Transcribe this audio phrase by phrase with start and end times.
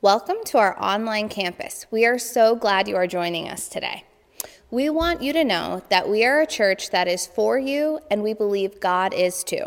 [0.00, 1.84] Welcome to our online campus.
[1.90, 4.04] We are so glad you are joining us today.
[4.70, 8.22] We want you to know that we are a church that is for you, and
[8.22, 9.66] we believe God is too.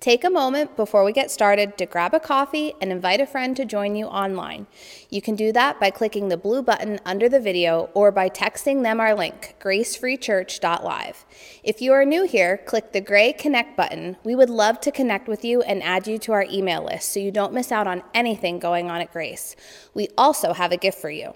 [0.00, 3.54] Take a moment before we get started to grab a coffee and invite a friend
[3.54, 4.66] to join you online.
[5.10, 8.82] You can do that by clicking the blue button under the video or by texting
[8.82, 11.26] them our link, gracefreechurch.live.
[11.62, 14.16] If you are new here, click the gray connect button.
[14.24, 17.20] We would love to connect with you and add you to our email list so
[17.20, 19.54] you don't miss out on anything going on at Grace.
[19.92, 21.34] We also have a gift for you.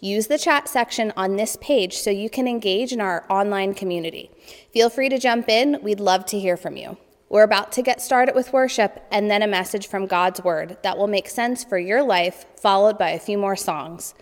[0.00, 4.30] Use the chat section on this page so you can engage in our online community.
[4.72, 6.96] Feel free to jump in, we'd love to hear from you.
[7.30, 10.96] We're about to get started with worship and then a message from God's Word that
[10.96, 14.14] will make sense for your life, followed by a few more songs.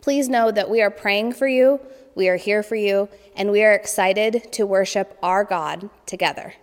[0.00, 1.80] Please know that we are praying for you,
[2.14, 6.54] we are here for you, and we are excited to worship our God together.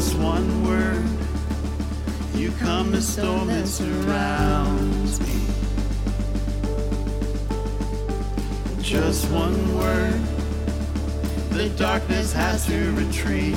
[0.00, 1.04] Just one word.
[2.34, 5.40] You come to storm that surrounds me.
[8.82, 10.18] Just one word.
[11.50, 13.54] The darkness has to retreat.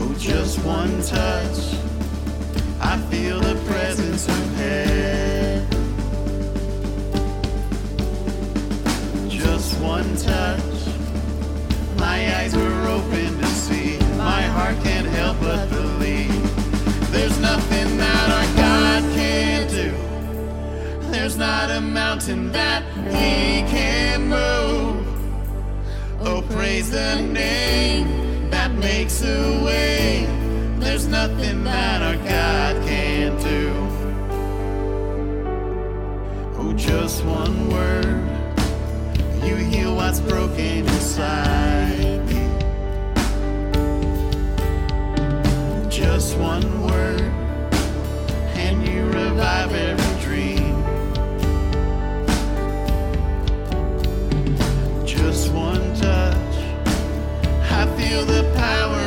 [0.00, 1.76] Oh, just one touch.
[2.80, 5.68] I feel the presence of heaven.
[9.30, 10.77] Just one touch.
[11.98, 13.98] My eyes were open to see.
[14.16, 16.42] My heart can't help but believe.
[17.10, 19.90] There's nothing that our God can't do.
[21.10, 25.06] There's not a mountain that He can't move.
[26.20, 30.26] Oh, praise the name that makes a way.
[30.78, 33.72] There's nothing that our God can't do.
[36.60, 38.27] Oh, just one word.
[39.48, 42.44] You heal what's broken inside me.
[45.88, 47.22] Just one word,
[48.64, 50.74] and you revive every dream.
[55.06, 56.54] Just one touch,
[57.70, 58.97] I feel the power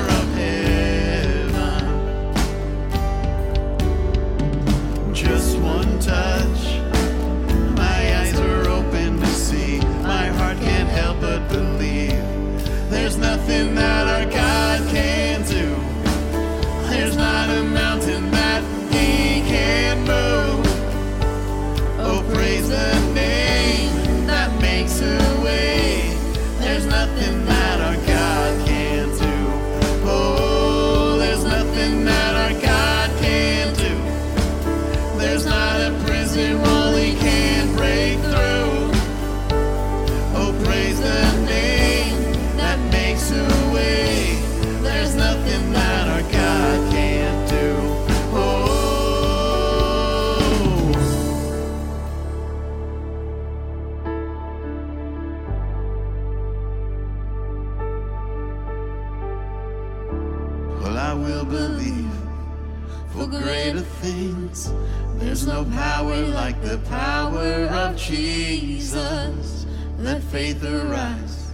[70.32, 71.52] faith arise.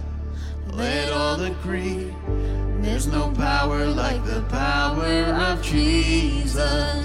[0.70, 2.14] Let all agree.
[2.80, 6.97] There's no power like the power of Jesus.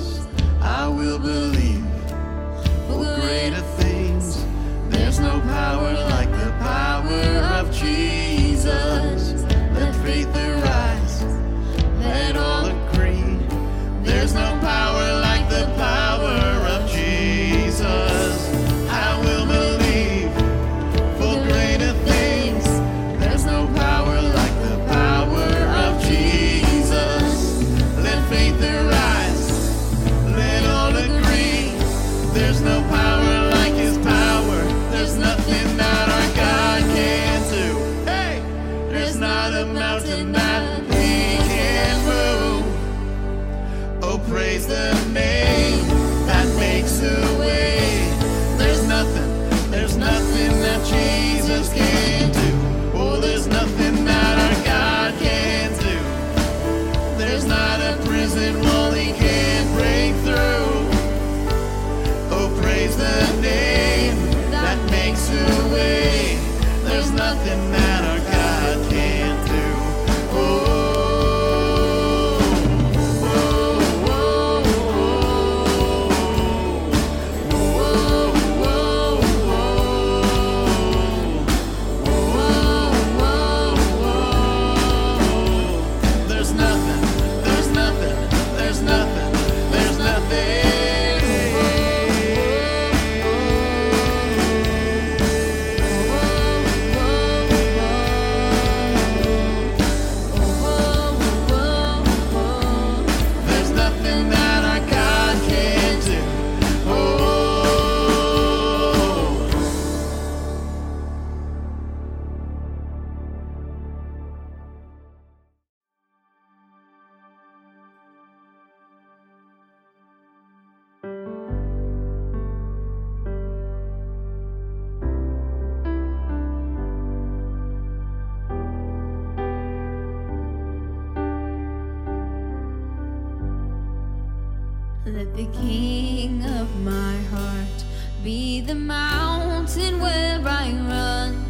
[135.35, 137.83] the king of my heart.
[138.23, 141.43] Be the mountain where I run,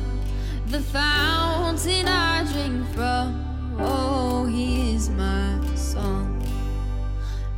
[0.68, 3.76] the fountain I drink from.
[3.78, 6.42] Oh, he is my song.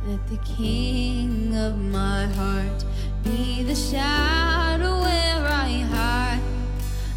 [0.06, 2.84] Let the king of my heart
[3.22, 6.42] be the shadow where I hide,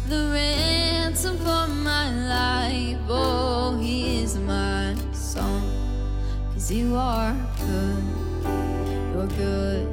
[0.08, 2.98] the ransom for my life.
[3.08, 5.62] Oh, he is my song.
[6.52, 7.34] Cause you are
[9.36, 9.89] good.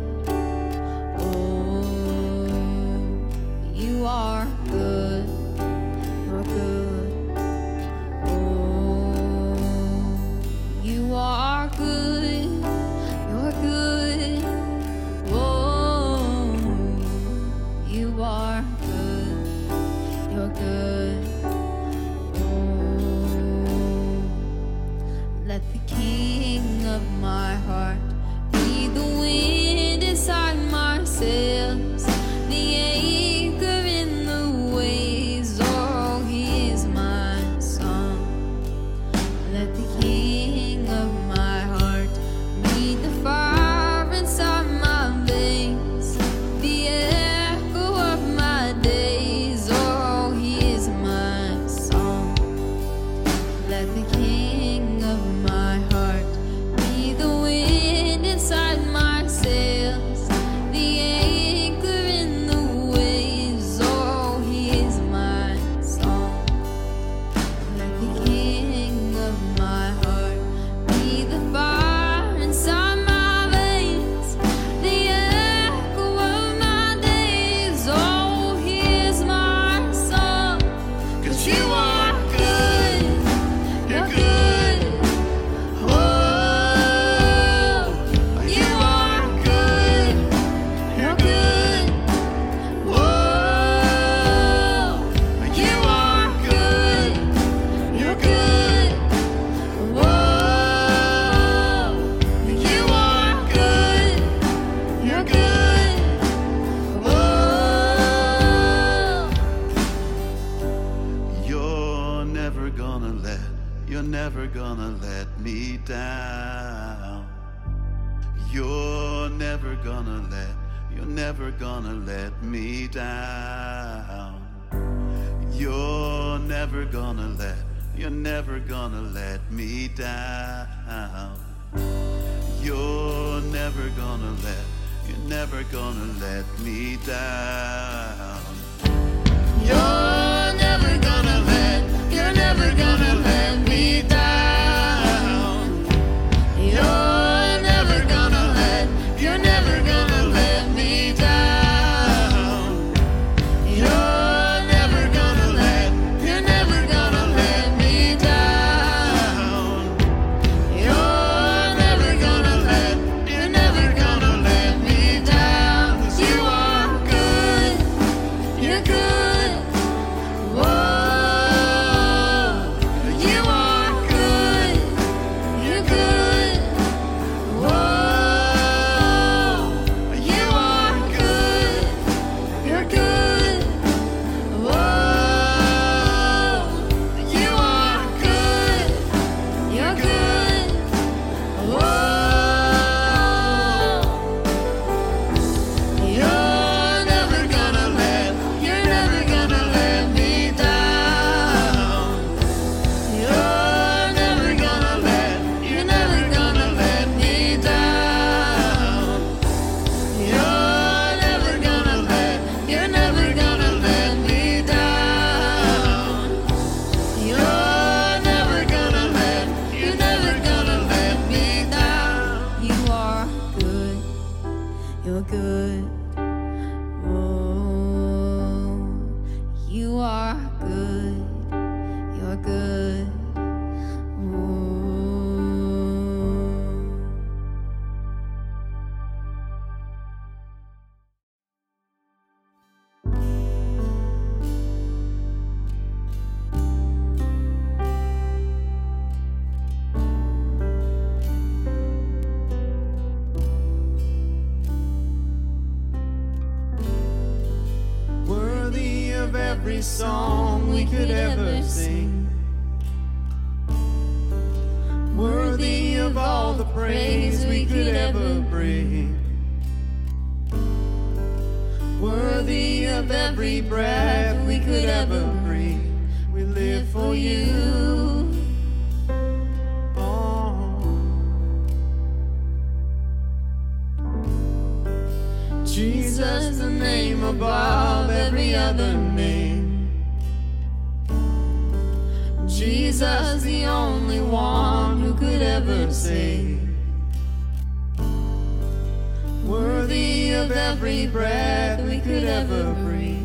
[300.47, 303.21] with every breath we could ever breathe.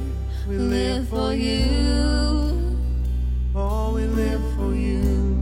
[0.48, 2.76] We live for you.
[3.54, 5.41] Oh, we live for you.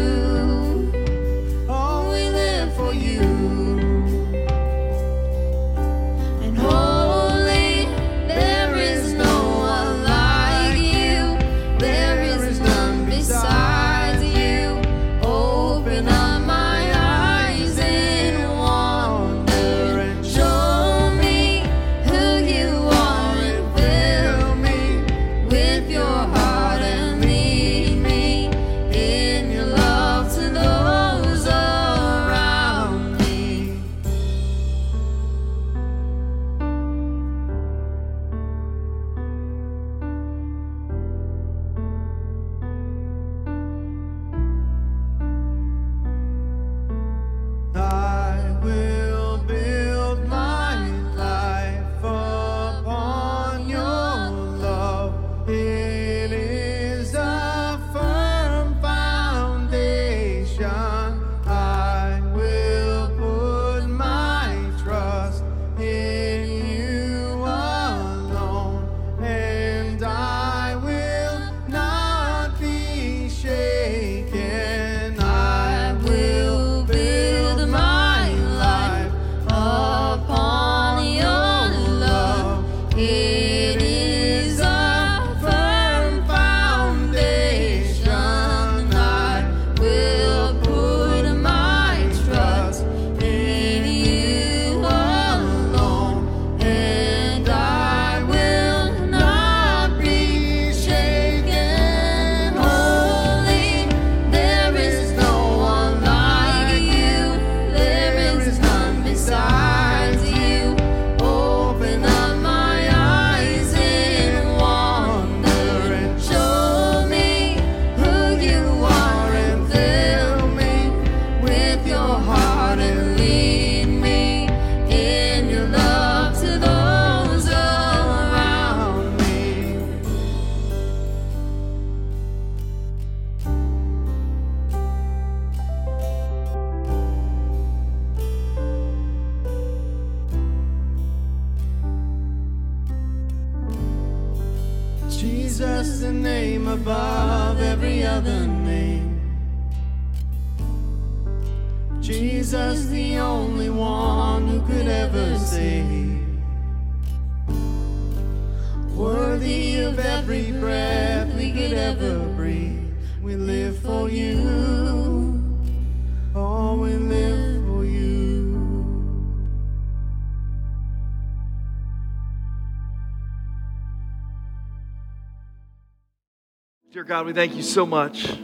[177.21, 178.35] God, we thank you so much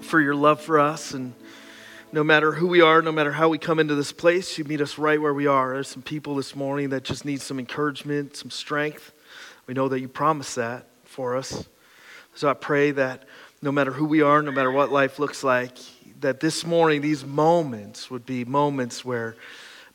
[0.00, 1.12] for your love for us.
[1.12, 1.34] And
[2.10, 4.80] no matter who we are, no matter how we come into this place, you meet
[4.80, 5.74] us right where we are.
[5.74, 9.12] There's some people this morning that just need some encouragement, some strength.
[9.66, 11.68] We know that you promised that for us.
[12.34, 13.24] So I pray that
[13.60, 15.76] no matter who we are, no matter what life looks like,
[16.20, 19.36] that this morning, these moments would be moments where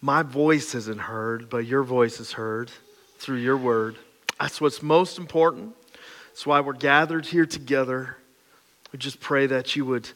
[0.02, 2.70] my voice isn't heard, but your voice is heard
[3.18, 3.96] through your word.
[4.40, 5.74] That's what's most important.
[6.30, 8.16] That's why we're gathered here together.
[8.94, 10.10] We just pray that you would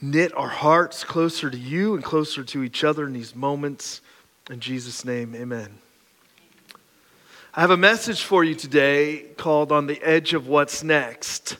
[0.00, 4.02] knit our hearts closer to you and closer to each other in these moments.
[4.50, 5.78] In Jesus' name, amen.
[7.54, 11.56] I have a message for you today called On the Edge of What's Next.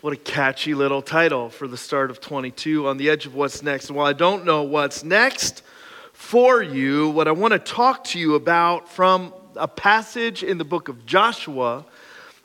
[0.00, 3.62] What a catchy little title for the start of 22, On the Edge of What's
[3.62, 3.88] Next.
[3.88, 5.62] And while I don't know what's next
[6.12, 10.64] for you, what I want to talk to you about from a passage in the
[10.64, 11.84] book of Joshua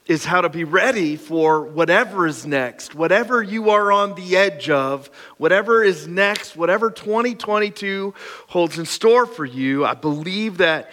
[0.08, 4.70] is how to be ready for whatever is next, whatever you are on the edge
[4.70, 8.14] of, whatever is next, whatever 2022
[8.48, 9.86] holds in store for you.
[9.86, 10.90] I believe that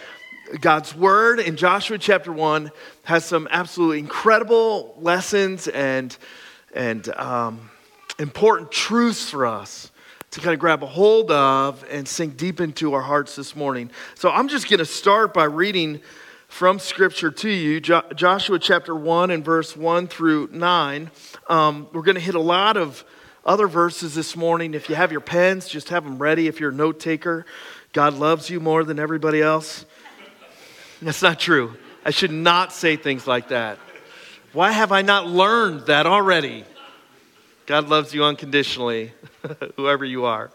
[0.61, 2.73] God's word in Joshua chapter 1
[3.05, 6.17] has some absolutely incredible lessons and,
[6.75, 7.71] and um,
[8.19, 9.93] important truths for us
[10.33, 13.91] to kind of grab a hold of and sink deep into our hearts this morning.
[14.17, 16.01] So I'm just going to start by reading
[16.55, 21.11] from Scripture to you, jo- Joshua chapter 1 and verse 1 through 9.
[21.49, 23.05] Um, we're going to hit a lot of
[23.45, 24.73] other verses this morning.
[24.73, 26.47] If you have your pens, just have them ready.
[26.47, 27.45] If you're a note taker,
[27.93, 29.85] God loves you more than everybody else.
[31.03, 31.75] That's not true.
[32.05, 33.81] I should not say things like that.
[34.53, 36.65] Why have I not learned that already?
[37.67, 39.13] God loves you unconditionally,
[39.77, 40.53] whoever you are.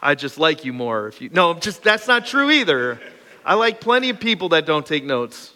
[0.00, 3.00] I just like you more if you No, just that's not true either.
[3.44, 5.52] I like plenty of people that don't take notes.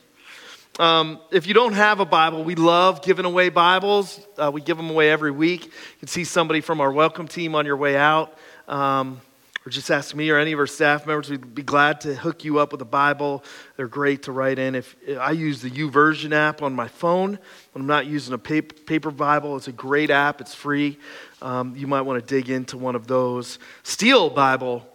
[0.79, 4.21] Um, if you don't have a Bible, we love giving away Bibles.
[4.39, 5.67] Uh, we give them away every week.
[5.67, 8.37] You can see somebody from our welcome team on your way out.
[8.69, 9.21] Um,
[9.67, 11.29] or just ask me or any of our staff members.
[11.29, 13.45] We'd be glad to hook you up with a Bible.
[13.77, 14.75] They're great to write in.
[14.75, 17.39] If I use the YouVersion app on my phone
[17.73, 20.41] when I'm not using a paper, paper Bible, it's a great app.
[20.41, 20.99] It's free.
[21.43, 23.59] Um, you might want to dig into one of those.
[23.83, 24.87] Steal Bible,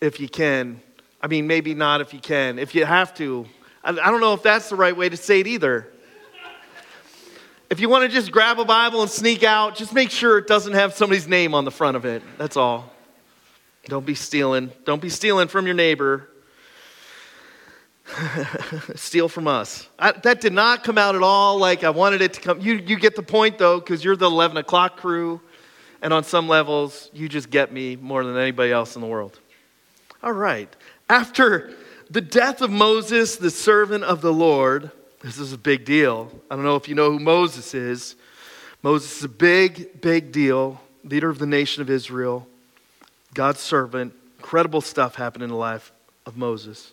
[0.00, 0.80] if you can.
[1.20, 2.58] I mean, maybe not if you can.
[2.58, 3.46] If you have to,
[3.82, 5.92] I, don't know if that's the right way to say it either.
[7.68, 10.46] If you want to just grab a Bible and sneak out, just make sure it
[10.46, 12.22] doesn't have somebody's name on the front of it.
[12.38, 12.92] That's all.
[13.86, 14.70] Don't be stealing.
[14.84, 16.28] Don't be stealing from your neighbor.
[18.94, 19.88] Steal from us.
[19.98, 22.60] I, that did not come out at all like I wanted it to come.
[22.60, 25.40] You, you get the point though, because you're the 11 o'clock crew.
[26.02, 29.40] And on some levels, you just get me more than anybody else in the world.
[30.22, 30.74] All right.
[31.08, 31.72] After
[32.10, 34.90] the death of Moses, the servant of the Lord,
[35.22, 36.30] this is a big deal.
[36.50, 38.16] I don't know if you know who Moses is.
[38.82, 42.46] Moses is a big, big deal, leader of the nation of Israel,
[43.34, 44.14] God's servant.
[44.38, 45.92] Incredible stuff happened in the life
[46.24, 46.92] of Moses.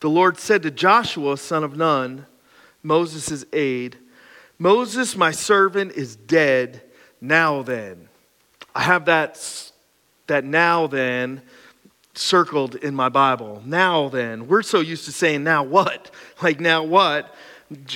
[0.00, 2.26] The Lord said to Joshua, son of Nun,
[2.82, 3.96] Moses' aide,
[4.58, 6.82] Moses, my servant, is dead.
[7.20, 8.08] Now then.
[8.74, 9.72] I have that,
[10.26, 11.42] that now then
[12.18, 13.62] circled in my Bible.
[13.64, 14.48] Now then.
[14.48, 16.10] We're so used to saying, now what?
[16.42, 17.34] Like, now what?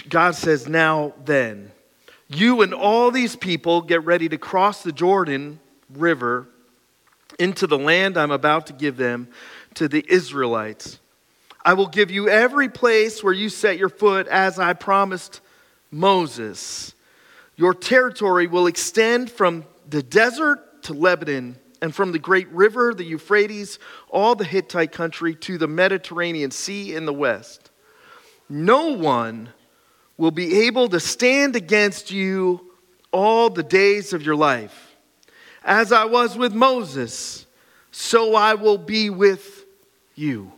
[0.08, 1.72] God says, now then.
[2.28, 5.60] You and all these people get ready to cross the Jordan
[5.92, 6.46] River
[7.38, 9.28] into the land I'm about to give them
[9.74, 11.00] to the Israelites.
[11.64, 15.40] I will give you every place where you set your foot as I promised
[15.90, 16.94] Moses.
[17.56, 23.04] Your territory will extend from the desert to Lebanon and from the great river, the
[23.04, 27.70] Euphrates, all the Hittite country to the Mediterranean Sea in the west.
[28.48, 29.50] No one
[30.16, 32.72] will be able to stand against you
[33.12, 34.94] all the days of your life.
[35.64, 37.46] As I was with Moses,
[37.90, 39.64] so I will be with
[40.14, 40.52] you.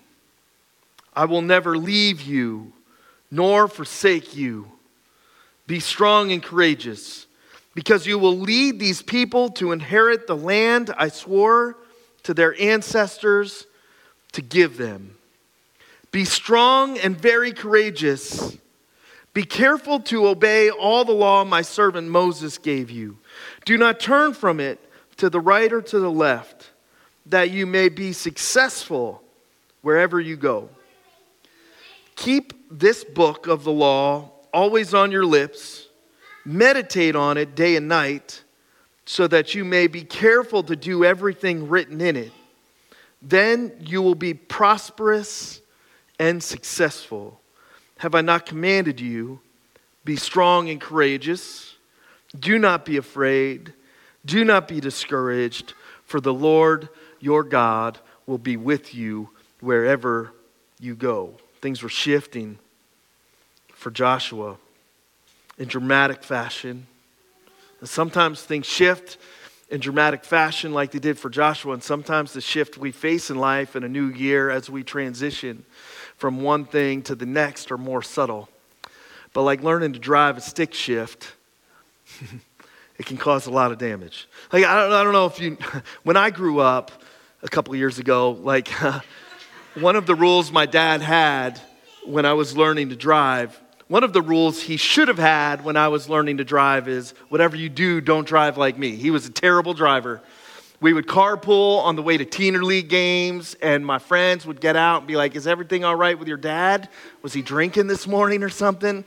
[1.14, 2.72] I will never leave you
[3.30, 4.70] nor forsake you.
[5.66, 7.26] Be strong and courageous
[7.74, 11.76] because you will lead these people to inherit the land I swore
[12.24, 13.66] to their ancestors
[14.32, 15.16] to give them.
[16.10, 18.56] Be strong and very courageous.
[19.32, 23.18] Be careful to obey all the law my servant Moses gave you.
[23.64, 24.78] Do not turn from it
[25.16, 26.70] to the right or to the left,
[27.26, 29.22] that you may be successful
[29.80, 30.68] wherever you go.
[32.16, 35.81] Keep this book of the law always on your lips
[36.44, 38.42] Meditate on it day and night
[39.04, 42.32] so that you may be careful to do everything written in it.
[43.20, 45.60] Then you will be prosperous
[46.18, 47.40] and successful.
[47.98, 49.40] Have I not commanded you?
[50.04, 51.76] Be strong and courageous.
[52.38, 53.72] Do not be afraid.
[54.24, 55.74] Do not be discouraged,
[56.04, 56.88] for the Lord
[57.20, 60.32] your God will be with you wherever
[60.80, 61.34] you go.
[61.60, 62.58] Things were shifting
[63.72, 64.56] for Joshua
[65.58, 66.86] in dramatic fashion.
[67.80, 69.18] And sometimes things shift
[69.70, 73.38] in dramatic fashion, like they did for Joshua, and sometimes the shift we face in
[73.38, 75.64] life in a new year as we transition
[76.16, 78.48] from one thing to the next are more subtle.
[79.32, 81.32] But like learning to drive a stick shift,
[82.98, 84.28] it can cause a lot of damage.
[84.52, 85.56] Like, I don't, I don't know if you,
[86.02, 86.92] when I grew up
[87.42, 88.68] a couple years ago, like,
[89.74, 91.60] one of the rules my dad had
[92.04, 93.58] when I was learning to drive,
[93.92, 97.12] one of the rules he should have had when I was learning to drive is
[97.28, 98.96] whatever you do, don't drive like me.
[98.96, 100.22] He was a terrible driver.
[100.80, 104.76] We would carpool on the way to Teener League games, and my friends would get
[104.76, 106.88] out and be like, Is everything all right with your dad?
[107.20, 109.04] Was he drinking this morning or something?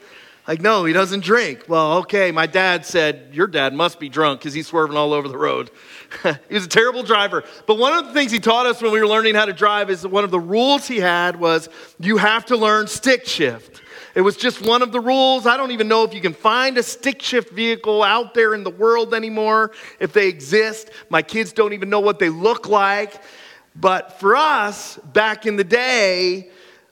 [0.48, 1.66] Like, no, he doesn't drink.
[1.68, 5.28] Well, okay, my dad said, Your dad must be drunk because he's swerving all over
[5.28, 5.72] the road.
[6.48, 7.44] he was a terrible driver.
[7.66, 9.90] But one of the things he taught us when we were learning how to drive
[9.90, 11.70] is one of the rules he had was
[12.00, 13.82] you have to learn stick shift.
[14.16, 15.46] It was just one of the rules.
[15.46, 18.64] I don't even know if you can find a stick shift vehicle out there in
[18.64, 20.90] the world anymore, if they exist.
[21.10, 23.22] My kids don't even know what they look like.
[23.76, 26.50] But for us, back in the day,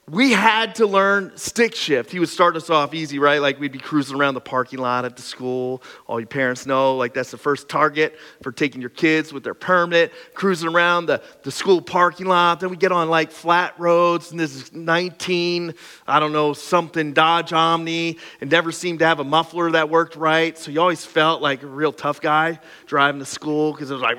[0.09, 2.11] we had to learn stick shift.
[2.11, 3.39] He would start us off easy, right?
[3.41, 5.81] Like we'd be cruising around the parking lot at the school.
[6.07, 9.53] All your parents know, like that's the first target for taking your kids with their
[9.53, 12.59] permit, cruising around the, the school parking lot.
[12.59, 15.73] Then we get on like flat roads, and this is 19,
[16.05, 20.17] I don't know, something Dodge Omni, and never seemed to have a muffler that worked
[20.17, 20.57] right.
[20.57, 24.03] So you always felt like a real tough guy driving to school because it was
[24.03, 24.17] like,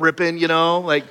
[0.00, 1.04] ripping, you know, like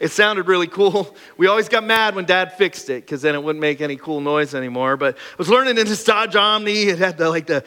[0.00, 1.14] it sounded really cool.
[1.36, 4.20] We always got mad when dad fixed it because then it wouldn't make any cool
[4.20, 4.96] noise anymore.
[4.96, 7.64] But I was learning in this Dodge Omni, it had the, like the,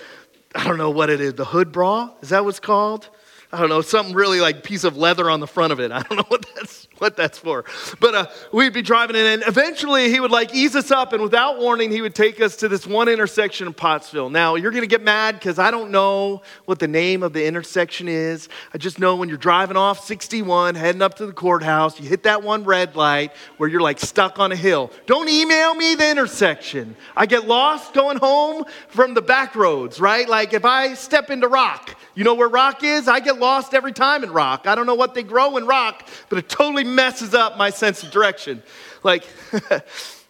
[0.56, 2.12] I don't know what it is, the hood bra?
[2.22, 3.10] Is that what's called?
[3.54, 5.92] I don't know, something really like piece of leather on the front of it.
[5.92, 7.66] I don't know what that's what that's for.
[8.00, 11.24] But uh, we'd be driving in, and eventually he would like ease us up, and
[11.24, 14.30] without warning, he would take us to this one intersection in Pottsville.
[14.30, 18.08] Now you're gonna get mad because I don't know what the name of the intersection
[18.08, 18.48] is.
[18.74, 22.24] I just know when you're driving off 61, heading up to the courthouse, you hit
[22.24, 24.92] that one red light where you're like stuck on a hill.
[25.08, 26.96] Don't email me the intersection.
[27.18, 30.30] I get lost going home from the back roads, right?
[30.30, 33.08] Like if I step into rock, you know where rock is?
[33.08, 34.68] I get lost every time in rock.
[34.68, 38.04] I don't know what they grow in rock, but it totally messes up my sense
[38.04, 38.64] of direction.
[39.04, 39.26] Like,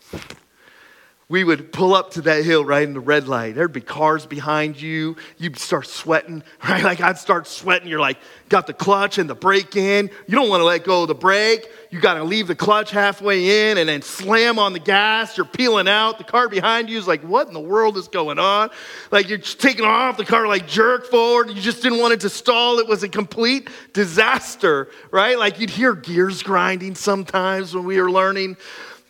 [1.32, 3.56] we would pull up to that hill right in the red light.
[3.56, 5.16] There'd be cars behind you.
[5.38, 6.84] You'd start sweating, right?
[6.84, 7.88] Like I'd start sweating.
[7.88, 8.18] You're like,
[8.50, 10.10] got the clutch and the brake in.
[10.28, 11.66] You don't want to let go of the brake.
[11.90, 15.38] You got to leave the clutch halfway in and then slam on the gas.
[15.38, 16.18] You're peeling out.
[16.18, 18.70] The car behind you is like, what in the world is going on?
[19.10, 20.18] Like you're taking off.
[20.18, 21.50] The car like jerk forward.
[21.50, 22.80] You just didn't want it to stall.
[22.80, 25.40] It was a complete disaster, right?
[25.40, 28.58] Like you'd hear gears grinding sometimes when we were learning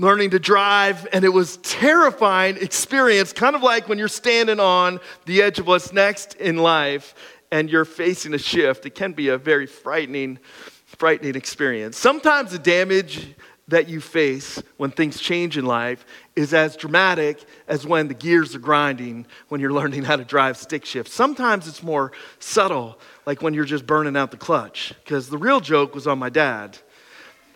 [0.02, 5.00] learning to drive, and it was terrifying experience, kind of like when you're standing on
[5.26, 7.14] the edge of what's next in life
[7.52, 8.86] and you're facing a shift.
[8.86, 10.40] It can be a very frightening,
[10.86, 11.98] frightening experience.
[11.98, 13.36] Sometimes the damage
[13.68, 16.04] that you face when things change in life
[16.36, 20.58] is as dramatic as when the gears are grinding when you're learning how to drive
[20.58, 21.12] stick shift.
[21.12, 24.94] Sometimes it's more subtle, like when you're just burning out the clutch.
[25.04, 26.80] Because the real joke was on my dad.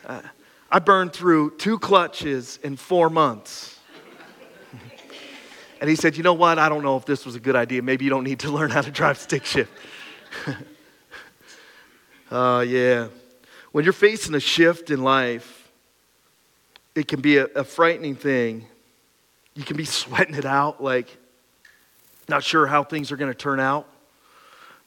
[0.06, 0.22] Uh,
[0.76, 3.80] I burned through two clutches in four months.
[5.80, 6.60] and he said, You know what?
[6.60, 7.82] I don't know if this was a good idea.
[7.82, 9.72] Maybe you don't need to learn how to drive stick shift.
[12.30, 13.08] Oh, uh, yeah.
[13.72, 15.72] When you're facing a shift in life,
[16.94, 18.66] it can be a, a frightening thing.
[19.54, 21.08] You can be sweating it out, like
[22.28, 23.88] not sure how things are going to turn out,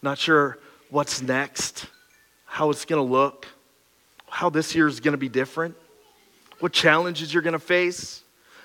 [0.03, 0.59] not sure
[0.91, 1.87] what's next,
[2.45, 3.47] how it's going to look
[4.31, 5.75] how this year is going to be different,
[6.61, 8.23] what challenges you're going to face.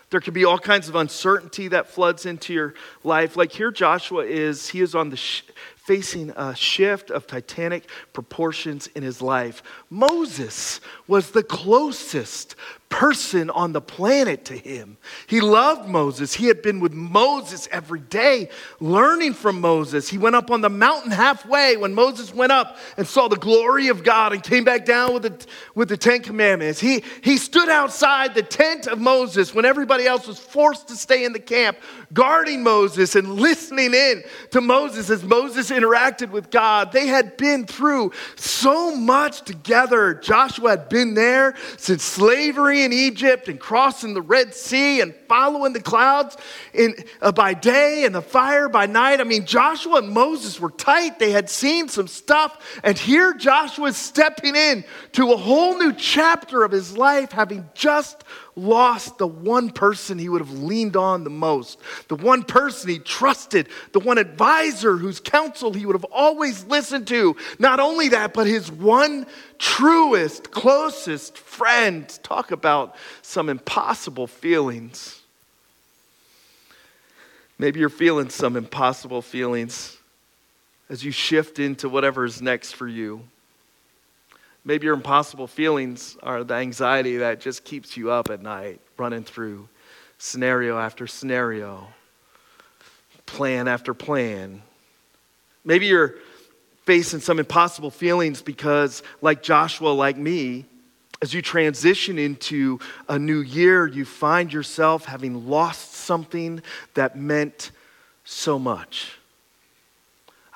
[0.10, 3.36] There could be all kinds of uncertainty that floods into your life.
[3.36, 5.42] Like here, Joshua is, he is on the sh-
[5.84, 9.62] facing a shift of titanic proportions in his life.
[9.90, 12.56] Moses was the closest
[12.88, 14.98] person on the planet to him.
[15.26, 16.36] He loved Moses.
[16.36, 20.08] He had been with Moses every day, learning from Moses.
[20.08, 23.88] He went up on the mountain halfway when Moses went up and saw the glory
[23.88, 26.80] of God and came back down with the, with the Ten Commandments.
[26.80, 31.26] He, he stood outside the tent of Moses when everybody else was forced to stay
[31.26, 31.80] in the camp,
[32.14, 36.92] guarding Moses and listening in to Moses as Moses interacted with God.
[36.92, 40.14] They had been through so much together.
[40.14, 45.74] Joshua had been there since slavery in Egypt and crossing the Red Sea and following
[45.74, 46.38] the clouds
[46.76, 49.20] in, uh, by day and the fire by night.
[49.20, 51.18] I mean, Joshua and Moses were tight.
[51.18, 52.80] They had seen some stuff.
[52.84, 57.68] And here Joshua is stepping in to a whole new chapter of his life, having
[57.74, 58.24] just
[58.56, 63.00] lost the one person he would have leaned on the most, the one person he
[63.00, 67.36] trusted, the one advisor whose counsel he would have always listened to.
[67.58, 69.26] Not only that, but his one
[69.58, 72.08] truest, closest friend.
[72.22, 75.23] Talk about some impossible feelings.
[77.58, 79.98] Maybe you're feeling some impossible feelings
[80.90, 83.24] as you shift into whatever is next for you.
[84.66, 89.24] Maybe your impossible feelings are the anxiety that just keeps you up at night, running
[89.24, 89.68] through
[90.18, 91.88] scenario after scenario,
[93.26, 94.62] plan after plan.
[95.66, 96.16] Maybe you're
[96.86, 100.66] facing some impossible feelings because, like Joshua, like me,
[101.22, 106.62] as you transition into a new year, you find yourself having lost something
[106.94, 107.72] that meant
[108.24, 109.18] so much.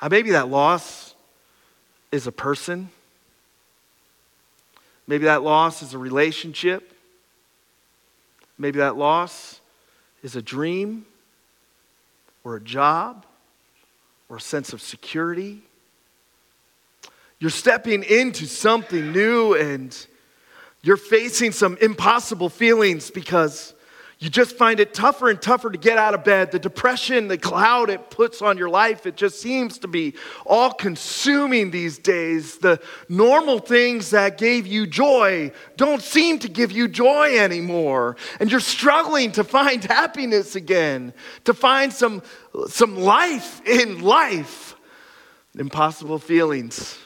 [0.02, 1.16] Uh, maybe that loss
[2.12, 2.90] is a person
[5.08, 6.94] Maybe that loss is a relationship.
[8.58, 9.62] Maybe that loss
[10.22, 11.06] is a dream
[12.44, 13.26] or a job
[14.28, 15.62] or a sense of security.
[17.40, 19.96] You're stepping into something new and
[20.82, 23.74] you're facing some impossible feelings because
[24.20, 26.52] you just find it tougher and tougher to get out of bed.
[26.52, 30.74] The depression, the cloud it puts on your life, it just seems to be all
[30.74, 32.58] consuming these days.
[32.58, 38.18] The normal things that gave you joy don't seem to give you joy anymore.
[38.40, 42.24] And you're struggling to find happiness again, to find some,
[42.70, 44.76] some life in life.
[45.56, 46.98] Impossible feelings.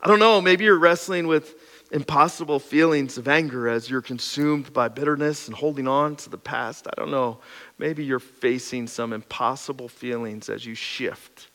[0.00, 1.56] I don't know, maybe you're wrestling with
[1.94, 6.88] impossible feelings of anger as you're consumed by bitterness and holding on to the past.
[6.88, 7.38] I don't know.
[7.78, 11.48] Maybe you're facing some impossible feelings as you shift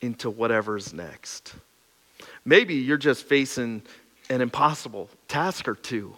[0.00, 1.54] into whatever's next.
[2.44, 3.82] Maybe you're just facing
[4.30, 6.16] an impossible task or two.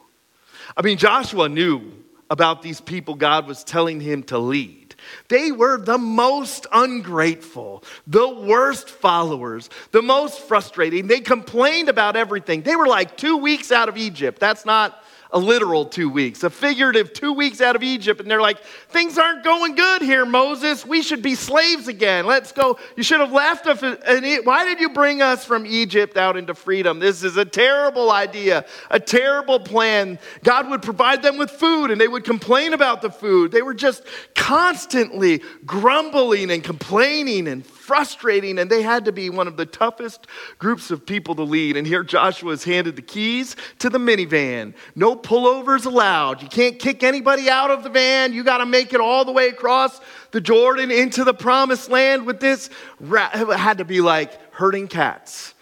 [0.76, 1.92] I mean, Joshua knew
[2.28, 4.83] about these people God was telling him to lead.
[5.28, 11.06] They were the most ungrateful, the worst followers, the most frustrating.
[11.06, 12.62] They complained about everything.
[12.62, 14.40] They were like two weeks out of Egypt.
[14.40, 15.03] That's not
[15.34, 18.20] a literal two weeks, a figurative two weeks out of Egypt.
[18.20, 20.86] And they're like, things aren't going good here, Moses.
[20.86, 22.24] We should be slaves again.
[22.24, 22.78] Let's go.
[22.96, 23.82] You should have left us.
[23.82, 27.00] Why did you bring us from Egypt out into freedom?
[27.00, 30.20] This is a terrible idea, a terrible plan.
[30.44, 33.50] God would provide them with food and they would complain about the food.
[33.50, 34.04] They were just
[34.36, 40.26] constantly grumbling and complaining and frustrating, and they had to be one of the toughest
[40.58, 41.76] groups of people to lead.
[41.76, 44.72] And here Joshua is handed the keys to the minivan.
[44.96, 46.40] No pullovers allowed.
[46.40, 48.32] You can't kick anybody out of the van.
[48.32, 52.24] You got to make it all the way across the Jordan into the promised land
[52.24, 52.70] with this.
[53.00, 55.52] It had to be like herding cats.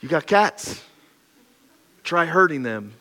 [0.00, 0.80] You got cats?
[2.04, 2.92] Try herding them.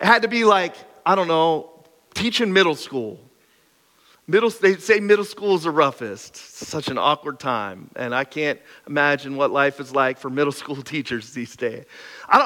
[0.00, 0.74] It had to be like,
[1.06, 1.70] I don't know,
[2.14, 3.20] teaching middle school.
[4.30, 6.34] Middle, they say middle school is the roughest.
[6.34, 7.90] It's such an awkward time.
[7.96, 11.86] And I can't imagine what life is like for middle school teachers these days.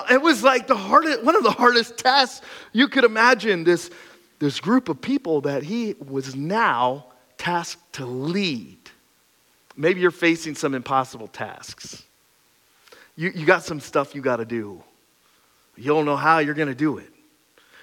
[0.08, 3.64] it was like the hardest, one of the hardest tasks you could imagine.
[3.64, 3.90] This,
[4.38, 8.78] this group of people that he was now tasked to lead.
[9.76, 12.04] Maybe you're facing some impossible tasks.
[13.16, 14.84] You, you got some stuff you got to do.
[15.76, 17.10] You don't know how you're going to do it.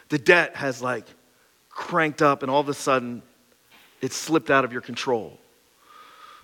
[0.08, 1.06] The debt has like
[1.70, 3.24] cranked up, and all of a sudden,
[4.02, 5.38] it's slipped out of your control.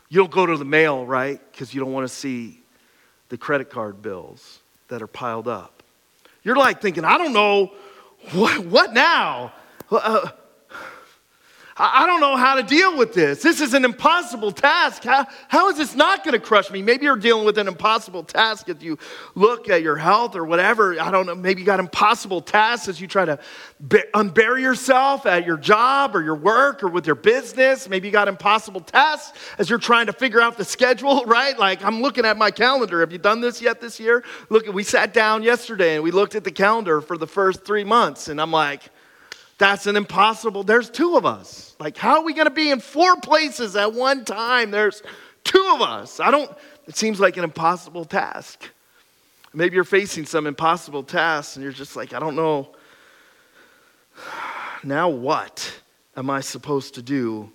[0.10, 1.40] You don't go to the mail, right?
[1.52, 2.60] Because you don't want to see
[3.30, 5.84] the credit card bills that are piled up.
[6.44, 7.74] You're like thinking, I don't know,
[8.34, 9.54] what, what now?
[9.90, 10.30] Uh,
[11.78, 13.44] I don't know how to deal with this.
[13.44, 15.04] This is an impossible task.
[15.04, 16.82] How, how is this not going to crush me?
[16.82, 18.98] Maybe you're dealing with an impossible task if you
[19.36, 20.98] look at your health or whatever.
[20.98, 21.36] I don't know.
[21.36, 23.40] Maybe you got impossible tasks as you try to
[23.84, 27.90] unbury yourself at your job or your work or with your business.
[27.90, 31.60] Maybe you got impossible tasks as you're trying to figure out the schedule, right?
[31.60, 33.02] Like I'm looking at my calendar.
[33.02, 34.24] Have you done this yet this year?
[34.48, 37.84] Look, we sat down yesterday and we looked at the calendar for the first three
[37.84, 38.84] months, and I'm like,
[39.58, 40.64] that's an impossible.
[40.64, 41.76] There's two of us.
[41.80, 44.72] Like, how are we going to be in four places at one time?
[44.72, 45.02] There's
[45.44, 46.20] two of us.
[46.20, 46.52] I don't,
[46.88, 48.70] it seems like an impossible task.
[49.54, 52.76] Maybe you're facing some impossible tasks and you're just like, I don't know.
[54.84, 55.82] Now what
[56.16, 57.50] am I supposed to do?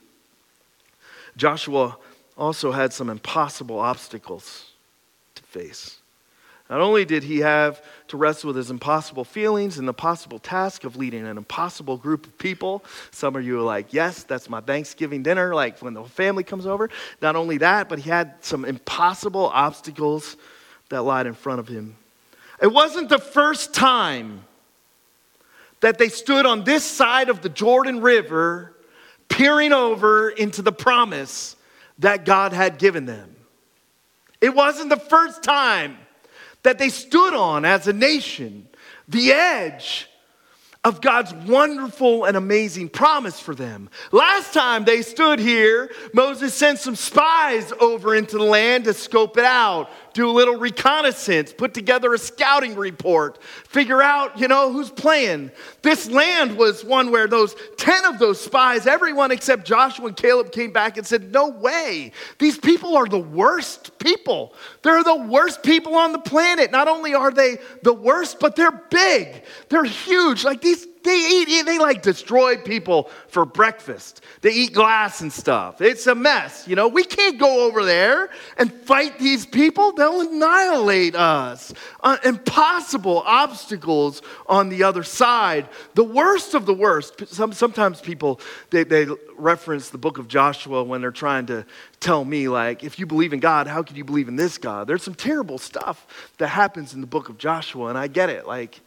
[1.37, 1.97] Joshua
[2.37, 4.73] also had some impossible obstacles
[5.37, 6.01] to face.
[6.71, 10.85] Not only did he have to wrestle with his impossible feelings and the possible task
[10.85, 14.61] of leading an impossible group of people, some of you are like, yes, that's my
[14.61, 16.89] Thanksgiving dinner, like when the family comes over.
[17.21, 20.37] Not only that, but he had some impossible obstacles
[20.91, 21.97] that lied in front of him.
[22.63, 24.45] It wasn't the first time
[25.81, 28.77] that they stood on this side of the Jordan River,
[29.29, 31.57] peering over into the promise
[31.99, 33.35] that God had given them.
[34.41, 35.97] It wasn't the first time
[36.63, 38.69] that they stood on as a nation,
[39.09, 40.09] the edge
[40.83, 43.91] of God's wonderful and amazing promise for them.
[44.13, 49.37] Last time they stood here, Moses sent some spies over into the land to scope
[49.37, 54.73] it out, do a little reconnaissance, put together a scouting report, figure out, you know,
[54.73, 55.51] who's playing.
[55.83, 60.53] This land was one where those 10 of those spies, everyone except Joshua and Caleb
[60.53, 62.13] came back and said, No way.
[62.39, 64.55] These people are the worst people.
[64.83, 66.71] They're the worst people on the planet.
[66.71, 69.43] Not only are they the worst, but they're big.
[69.69, 70.45] They're huge.
[70.45, 74.23] Like these they eat, they like destroy people for breakfast.
[74.43, 75.81] They eat glass and stuff.
[75.81, 76.67] It's a mess.
[76.69, 79.93] You know, we can't go over there and fight these people.
[79.93, 81.73] They'll annihilate us.
[82.01, 85.69] Uh, impossible obstacles on the other side.
[85.95, 87.29] The worst of the worst.
[87.29, 91.65] Some, sometimes people, they, they reference the book of Joshua when they're trying to
[92.01, 94.87] tell me, like, if you believe in God, how can you believe in this God?
[94.87, 96.07] There's some terrible stuff
[96.39, 98.47] that happens in the book of Joshua, and I get it.
[98.47, 98.81] Like,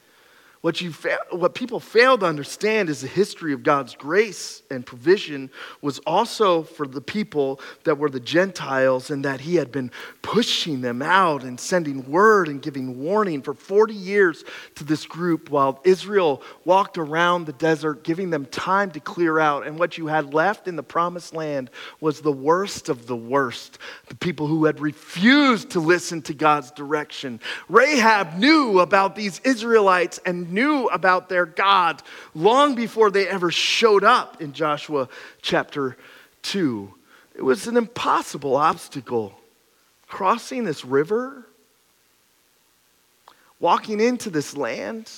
[0.63, 4.86] what, you fa- what people fail to understand is the history of God's grace and
[4.86, 5.49] provision
[5.82, 10.80] was also for the people that were the Gentiles, and that He had been pushing
[10.80, 14.45] them out and sending word and giving warning for 40 years
[14.76, 19.67] to this group while Israel walked around the desert, giving them time to clear out.
[19.67, 23.80] And what you had left in the promised land was the worst of the worst
[24.08, 27.41] the people who had refused to listen to God's direction.
[27.67, 32.02] Rahab knew about these Israelites and knew about their God
[32.34, 35.10] long before they ever showed up in Joshua
[35.42, 35.98] chapter
[36.44, 36.94] 2.
[37.36, 39.34] It was an impossible obstacle.
[40.08, 41.44] Crossing this river,
[43.60, 45.12] walking into this land,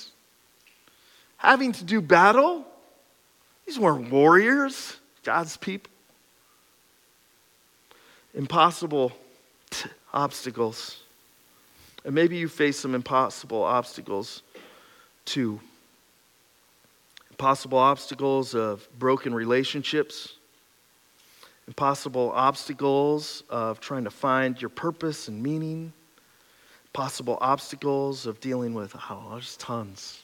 [1.36, 2.64] having to do battle.
[3.66, 5.90] These weren't warriors, God's people.
[8.34, 9.12] Impossible
[9.70, 11.02] t- obstacles.
[12.04, 14.42] And maybe you face some impossible obstacles
[15.26, 15.60] Two,
[17.30, 20.36] impossible obstacles of broken relationships,
[21.66, 25.92] impossible obstacles of trying to find your purpose and meaning,
[26.92, 30.22] possible obstacles of dealing with, know, there's tons,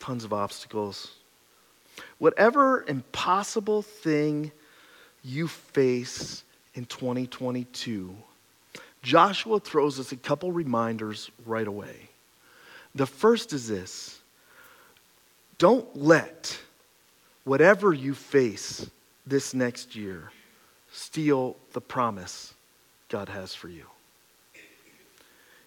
[0.00, 1.12] tons of obstacles.
[2.18, 4.50] Whatever impossible thing
[5.22, 6.42] you face
[6.74, 8.16] in 2022,
[9.02, 12.07] Joshua throws us a couple reminders right away.
[12.94, 14.18] The first is this
[15.58, 16.58] don't let
[17.44, 18.88] whatever you face
[19.26, 20.30] this next year
[20.92, 22.54] steal the promise
[23.08, 23.84] God has for you.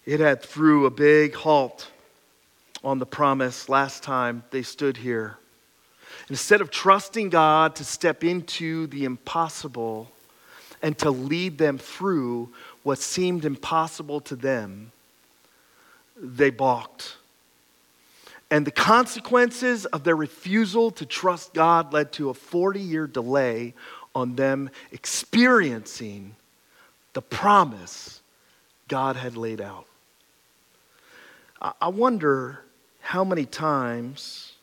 [0.05, 1.89] It had threw a big halt
[2.83, 5.37] on the promise last time they stood here.
[6.29, 10.11] Instead of trusting God to step into the impossible
[10.81, 12.49] and to lead them through
[12.83, 14.91] what seemed impossible to them,
[16.21, 17.17] they balked.
[18.49, 23.73] And the consequences of their refusal to trust God led to a 40 year delay
[24.13, 26.35] on them experiencing
[27.13, 28.21] the promise
[28.87, 29.85] God had laid out.
[31.79, 32.59] I wonder
[32.99, 34.53] how many times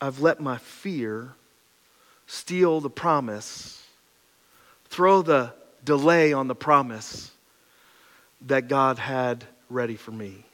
[0.00, 1.34] I've let my fear
[2.26, 3.86] steal the promise,
[4.86, 5.52] throw the
[5.84, 7.30] delay on the promise
[8.46, 10.44] that God had ready for me.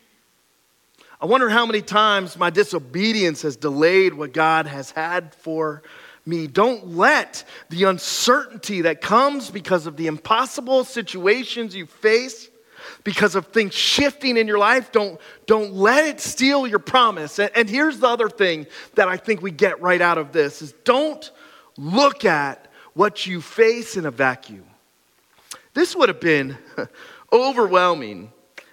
[1.20, 5.82] I wonder how many times my disobedience has delayed what God has had for
[6.24, 6.46] me.
[6.46, 12.48] Don't let the uncertainty that comes because of the impossible situations you face,
[13.02, 17.40] because of things shifting in your life, don't, don't let it steal your promise.
[17.40, 20.62] And, and here's the other thing that I think we get right out of this
[20.62, 21.28] is don't
[21.76, 24.64] look at what you face in a vacuum.
[25.74, 26.56] This would have been
[27.32, 28.32] overwhelming.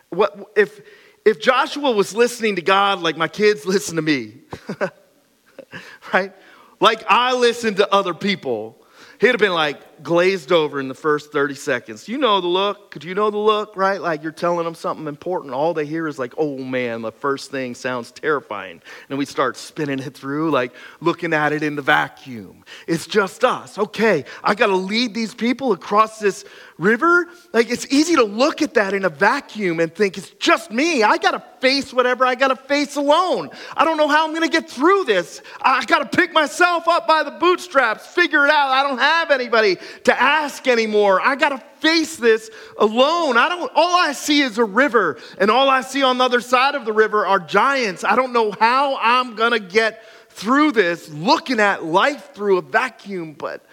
[0.10, 0.82] What, if,
[1.26, 4.42] if Joshua was listening to God like my kids listen to me,
[6.14, 6.34] right?
[6.80, 8.82] Like I listen to other people,
[9.20, 12.08] he'd have been like, glazed over in the first 30 seconds.
[12.08, 12.92] You know the look.
[12.92, 14.02] Could you know the look, right?
[14.02, 15.54] Like you're telling them something important.
[15.54, 18.82] All they hear is like, oh man, the first thing sounds terrifying.
[19.10, 22.64] And we start spinning it through, like looking at it in the vacuum.
[22.88, 23.78] It's just us.
[23.78, 26.46] Okay, I got to lead these people across this
[26.78, 27.28] river.
[27.54, 31.04] Like it's easy to look at that in a vacuum and think it's just me.
[31.04, 33.50] I got to face whatever I got to face alone.
[33.76, 35.42] I don't know how I'm going to get through this.
[35.62, 38.70] I got to pick myself up by the bootstraps, figure it out.
[38.70, 41.22] I don't have anybody to ask anymore.
[41.22, 43.38] I got to face this alone.
[43.38, 46.42] I don't all I see is a river and all I see on the other
[46.42, 48.04] side of the river are giants.
[48.04, 52.62] I don't know how I'm going to get through this looking at life through a
[52.62, 53.66] vacuum, but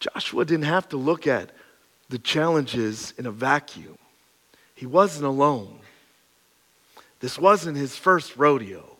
[0.00, 1.50] Joshua didn't have to look at
[2.08, 3.98] the challenges in a vacuum.
[4.74, 5.78] He wasn't alone.
[7.20, 8.96] This wasn't his first rodeo.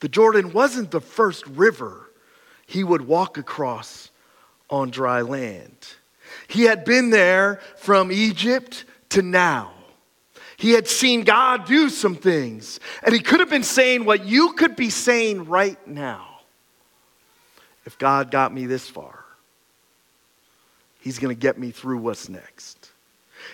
[0.00, 2.10] The Jordan wasn't the first river
[2.66, 4.07] he would walk across
[4.70, 5.76] on dry land.
[6.48, 9.72] He had been there from Egypt to now.
[10.56, 14.54] He had seen God do some things, and he could have been saying what you
[14.54, 16.26] could be saying right now.
[17.86, 19.24] If God got me this far,
[21.00, 22.90] He's going to get me through what's next.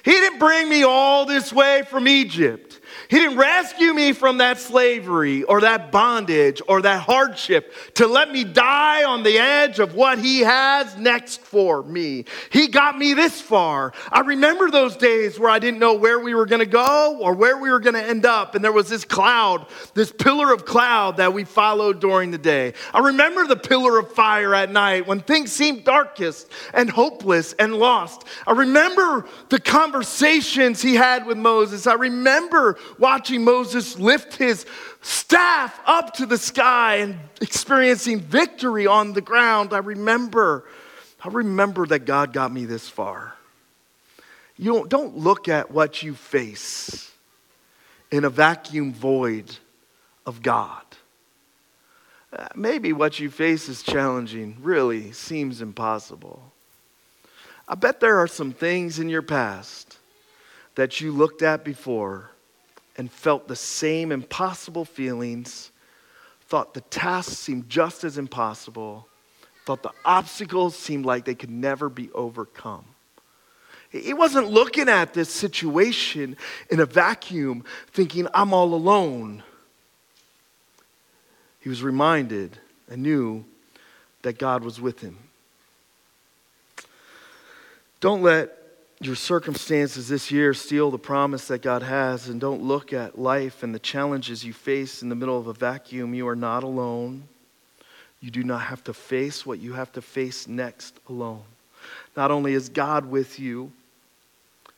[0.03, 2.81] He didn't bring me all this way from Egypt.
[3.09, 8.31] He didn't rescue me from that slavery or that bondage or that hardship to let
[8.31, 12.25] me die on the edge of what He has next for me.
[12.51, 13.93] He got me this far.
[14.11, 17.35] I remember those days where I didn't know where we were going to go or
[17.35, 18.55] where we were going to end up.
[18.55, 22.75] And there was this cloud, this pillar of cloud that we followed during the day.
[22.93, 27.75] I remember the pillar of fire at night when things seemed darkest and hopeless and
[27.75, 28.25] lost.
[28.47, 31.87] I remember the conversations he had with Moses.
[31.87, 34.67] I remember watching Moses lift his
[35.01, 39.73] staff up to the sky and experiencing victory on the ground.
[39.73, 40.65] I remember,
[41.23, 43.35] I remember that God got me this far.
[44.57, 47.11] You don't, don't look at what you face
[48.11, 49.57] in a vacuum void
[50.27, 50.83] of God.
[52.33, 56.53] Uh, maybe what you face is challenging, really seems impossible.
[57.67, 59.99] I bet there are some things in your past
[60.75, 62.31] that you looked at before
[62.97, 65.71] and felt the same impossible feelings,
[66.43, 69.09] thought the tasks seemed just as impossible,
[69.65, 72.85] thought the obstacles seemed like they could never be overcome.
[73.91, 76.37] He wasn't looking at this situation
[76.69, 79.45] in a vacuum thinking, I'm all alone.
[81.61, 82.59] He was reminded
[82.91, 83.45] and knew
[84.23, 85.17] that God was with him.
[88.01, 88.64] Don't let
[89.05, 93.63] your circumstances this year steal the promise that God has, and don't look at life
[93.63, 96.15] and the challenges you face in the middle of a vacuum.
[96.15, 97.25] You are not alone.
[98.21, 101.43] You do not have to face what you have to face next alone.
[102.17, 103.73] Not only is God with you,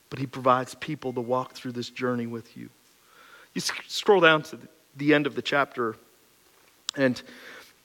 [0.09, 2.69] but He provides people to walk through this journey with you.
[3.53, 4.59] You scroll down to
[4.97, 5.95] the end of the chapter,
[6.95, 7.21] and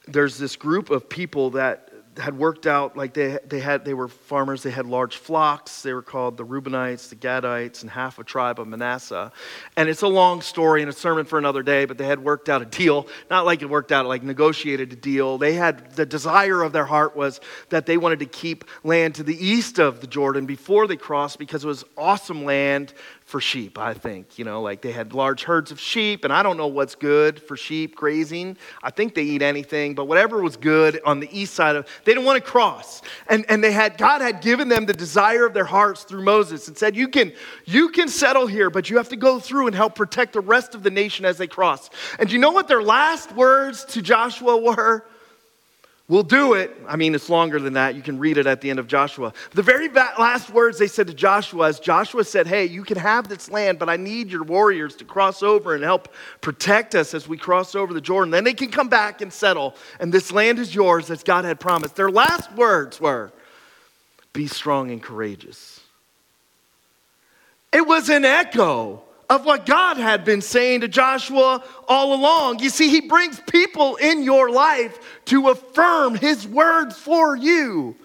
[0.08, 4.08] there's this group of people that had worked out like they, they had they were
[4.08, 8.24] farmers they had large flocks they were called the reubenites the gadites and half a
[8.24, 9.32] tribe of manasseh.
[9.76, 12.48] And it's a long story and a sermon for another day but they had worked
[12.48, 15.38] out a deal not like it worked out like negotiated a deal.
[15.38, 17.40] They had the desire of their heart was
[17.70, 21.38] that they wanted to keep land to the east of the jordan before they crossed
[21.38, 22.92] because it was awesome land
[23.32, 24.38] for sheep, I think.
[24.38, 27.40] You know, like they had large herds of sheep, and I don't know what's good
[27.40, 28.58] for sheep grazing.
[28.82, 32.12] I think they eat anything, but whatever was good on the east side of they
[32.12, 33.00] didn't want to cross.
[33.30, 36.68] And, and they had God had given them the desire of their hearts through Moses
[36.68, 37.32] and said, You can
[37.64, 40.74] you can settle here, but you have to go through and help protect the rest
[40.74, 41.88] of the nation as they cross.
[42.18, 45.06] And you know what their last words to Joshua were?
[46.12, 46.76] We'll do it.
[46.86, 47.94] I mean, it's longer than that.
[47.94, 49.32] You can read it at the end of Joshua.
[49.52, 53.30] The very last words they said to Joshua is Joshua said, Hey, you can have
[53.30, 56.08] this land, but I need your warriors to cross over and help
[56.42, 58.30] protect us as we cross over the Jordan.
[58.30, 61.58] Then they can come back and settle, and this land is yours as God had
[61.58, 61.96] promised.
[61.96, 63.32] Their last words were,
[64.34, 65.80] Be strong and courageous.
[67.72, 69.02] It was an echo
[69.32, 72.58] of what God had been saying to Joshua all along.
[72.58, 77.96] You see, He brings people in your life to affirm His words for you.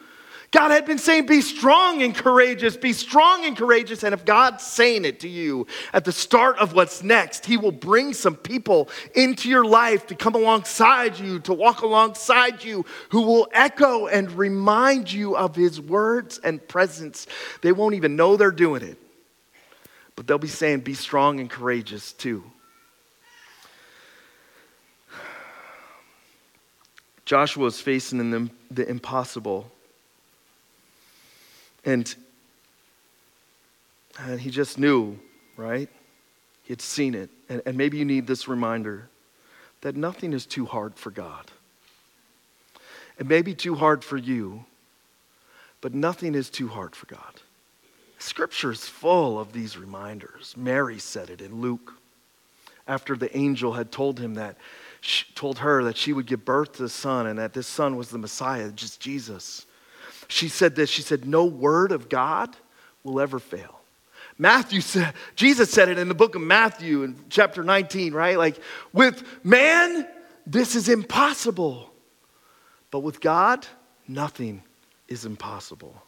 [0.51, 4.05] God had been saying, Be strong and courageous, be strong and courageous.
[4.05, 7.73] And if God's saying it to you at the start of what's next, He will
[7.73, 13.23] bring some people into your life to come alongside you, to walk alongside you, who
[13.23, 17.27] will echo and remind you of His words and presence.
[17.61, 18.97] They won't even know they're doing it
[20.17, 22.43] but they'll be saying, be strong and courageous too.
[27.23, 29.71] Joshua is facing the, the impossible.
[31.85, 32.13] And,
[34.19, 35.19] and he just knew,
[35.55, 35.87] right?
[36.63, 37.29] He had seen it.
[37.47, 39.09] And, and maybe you need this reminder
[39.81, 41.51] that nothing is too hard for God.
[43.19, 44.65] It may be too hard for you,
[45.79, 47.41] but nothing is too hard for God.
[48.19, 50.53] Scripture is full of these reminders.
[50.57, 51.93] Mary said it in Luke
[52.87, 54.57] after the angel had told him that,
[55.01, 57.97] she, told her that she would give birth to a son and that this son
[57.97, 59.65] was the Messiah, just Jesus.
[60.27, 60.89] She said this.
[60.89, 62.55] She said, "No word of God
[63.03, 63.77] will ever fail."
[64.37, 68.37] Matthew said, Jesus said it in the book of Matthew in chapter 19, right?
[68.37, 68.59] Like,
[68.93, 70.07] with man,
[70.45, 71.91] this is impossible.
[72.91, 73.65] But with God,
[74.07, 74.63] nothing
[75.07, 76.03] is impossible.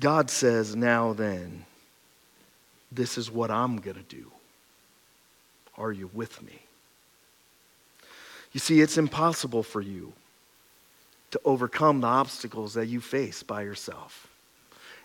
[0.00, 1.64] God says, Now then,
[2.90, 4.30] this is what I'm going to do.
[5.78, 6.58] Are you with me?
[8.52, 10.12] You see, it's impossible for you
[11.30, 14.28] to overcome the obstacles that you face by yourself.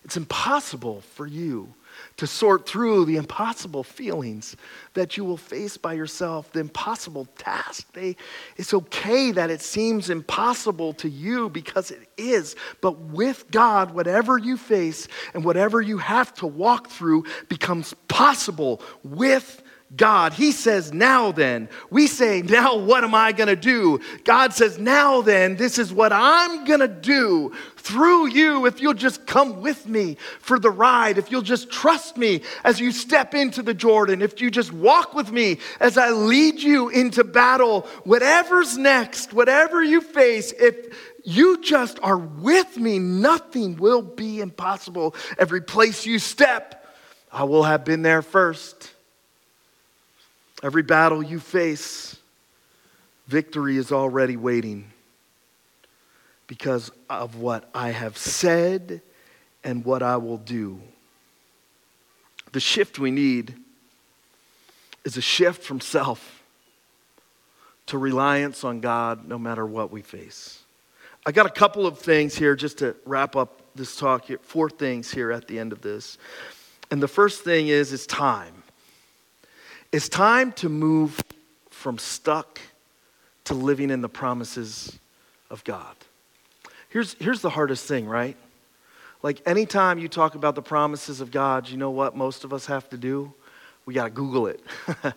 [0.03, 1.73] It's impossible for you
[2.18, 4.56] to sort through the impossible feelings
[4.93, 7.91] that you will face by yourself, the impossible task.
[7.93, 8.16] They,
[8.56, 12.56] it's okay that it seems impossible to you because it is.
[12.82, 18.82] But with God, whatever you face and whatever you have to walk through becomes possible
[19.04, 19.62] with
[19.95, 20.33] God.
[20.33, 21.69] He says, Now then.
[21.89, 24.01] We say, Now what am I going to do?
[24.25, 28.93] God says, Now then, this is what I'm going to do through you if you'll
[28.93, 33.33] just come with me for the ride, if you'll just trust me as you step
[33.33, 37.81] into the Jordan, if you just walk with me as I lead you into battle,
[38.03, 45.15] whatever's next, whatever you face, if you just are with me, nothing will be impossible.
[45.38, 46.85] Every place you step,
[47.31, 48.91] I will have been there first.
[50.64, 52.18] Every battle you face,
[53.28, 54.91] victory is already waiting
[56.47, 59.01] because of what I have said
[59.64, 60.80] and what I will do.
[62.53, 63.53] The shift we need
[65.03, 66.43] is a shift from self
[67.88, 70.64] to reliance on God no matter what we face.
[71.26, 75.12] I got a couple of things here just to wrap up this talk four things
[75.12, 76.18] here at the end of this.
[76.89, 78.57] And the first thing is is time.
[79.91, 81.21] It's time to move
[81.69, 82.59] from stuck
[83.45, 84.99] to living in the promises
[85.49, 85.95] of God.
[86.89, 88.35] Here's, here's the hardest thing, right?
[89.23, 92.65] Like anytime you talk about the promises of God, you know what most of us
[92.65, 93.33] have to do?
[93.85, 94.61] We got to Google it.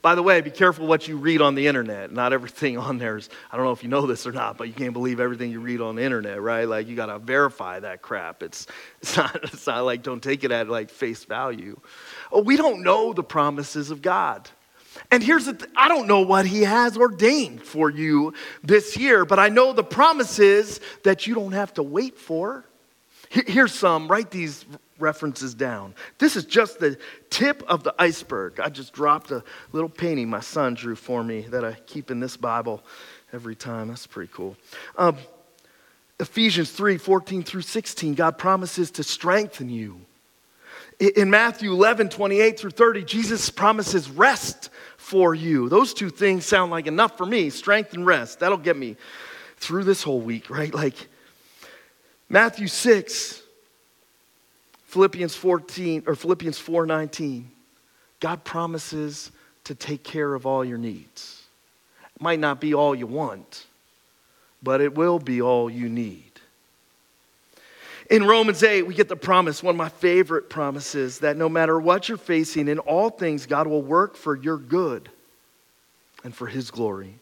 [0.00, 2.12] By the way, be careful what you read on the internet.
[2.12, 4.68] Not everything on there is, I don't know if you know this or not, but
[4.68, 6.66] you can't believe everything you read on the internet, right?
[6.66, 8.42] Like you got to verify that crap.
[8.42, 8.66] It's,
[9.00, 11.78] it's, not, it's not like don't take it at like face value.
[12.30, 14.48] Oh, we don't know the promises of God.
[15.10, 19.24] And here's the th- I don't know what he has ordained for you this year,
[19.24, 22.64] but I know the promises that you don't have to wait for.
[23.30, 24.66] Here's some, write these
[25.02, 25.94] references down.
[26.18, 26.96] This is just the
[27.28, 28.58] tip of the iceberg.
[28.60, 32.20] I just dropped a little painting my son drew for me that I keep in
[32.20, 32.82] this Bible
[33.32, 33.88] every time.
[33.88, 34.56] That's pretty cool.
[34.96, 35.16] Um,
[36.18, 40.00] Ephesians 3 14 through 16, God promises to strengthen you.
[41.16, 45.68] In Matthew 11, 28 through 30, Jesus promises rest for you.
[45.68, 48.38] Those two things sound like enough for me strength and rest.
[48.38, 48.96] That'll get me
[49.56, 50.72] through this whole week, right?
[50.72, 50.94] Like
[52.28, 53.41] Matthew 6,
[54.92, 57.50] Philippians 14, or Philippians 4 19.
[58.20, 59.32] God promises
[59.64, 61.44] to take care of all your needs.
[62.14, 63.64] It might not be all you want,
[64.62, 66.30] but it will be all you need.
[68.10, 71.80] In Romans 8, we get the promise, one of my favorite promises, that no matter
[71.80, 75.08] what you're facing, in all things, God will work for your good
[76.22, 77.14] and for His glory.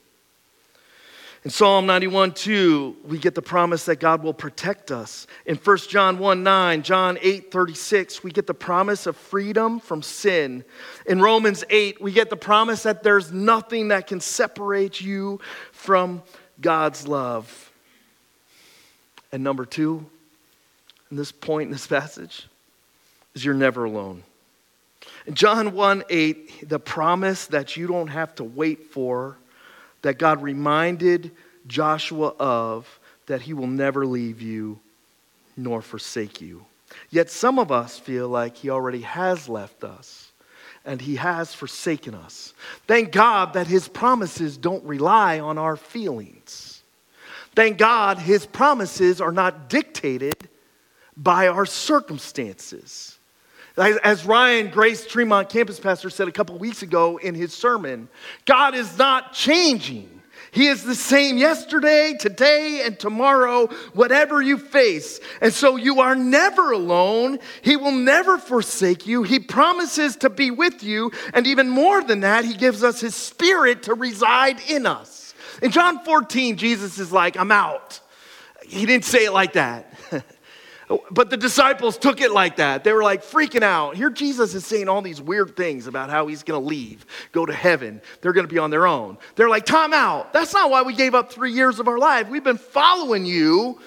[1.43, 5.27] In Psalm 91 2, we get the promise that God will protect us.
[5.47, 10.03] In 1 John 1 9, John 8 36, we get the promise of freedom from
[10.03, 10.65] sin.
[11.07, 15.41] In Romans 8, we get the promise that there's nothing that can separate you
[15.73, 16.23] from
[16.61, 17.73] God's love.
[19.33, 20.05] And number two,
[21.11, 22.49] in this point in this passage
[23.35, 24.25] is you're never alone.
[25.27, 29.39] In John 1 8, the promise that you don't have to wait for,
[30.03, 31.31] that God reminded
[31.67, 34.81] Joshua of, that he will never leave you
[35.57, 36.65] nor forsake you.
[37.11, 40.33] Yet some of us feel like he already has left us
[40.85, 42.55] and he has forsaken us.
[42.87, 46.83] Thank God that his promises don't rely on our feelings.
[47.55, 50.49] Thank God his promises are not dictated
[51.17, 53.19] by our circumstances.
[53.77, 58.09] As Ryan Grace Tremont campus pastor said a couple weeks ago in his sermon,
[58.45, 60.21] God is not changing.
[60.53, 65.21] He is the same yesterday, today, and tomorrow, whatever you face.
[65.41, 67.39] And so you are never alone.
[67.63, 69.23] He will never forsake you.
[69.23, 71.13] He promises to be with you.
[71.35, 75.35] And even more than that, He gives us His Spirit to reside in us.
[75.63, 78.01] In John 14, Jesus is like, I'm out.
[78.67, 79.90] He didn't say it like that.
[81.11, 82.83] But the disciples took it like that.
[82.83, 83.97] They were like freaking out.
[83.97, 87.47] Here, Jesus is saying all these weird things about how he's going to leave, go
[87.47, 88.01] to heaven.
[88.21, 89.17] They're going to be on their own.
[89.37, 90.33] They're like, time out.
[90.33, 92.29] That's not why we gave up three years of our life.
[92.29, 93.79] We've been following you.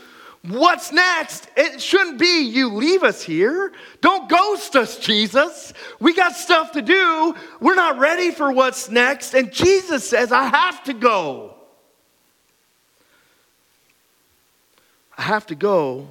[0.44, 1.50] What's next?
[1.58, 3.74] It shouldn't be you leave us here.
[4.00, 5.74] Don't ghost us, Jesus.
[6.00, 7.36] We got stuff to do.
[7.60, 9.34] We're not ready for what's next.
[9.34, 11.56] And Jesus says, I have to go.
[15.18, 16.08] I have to go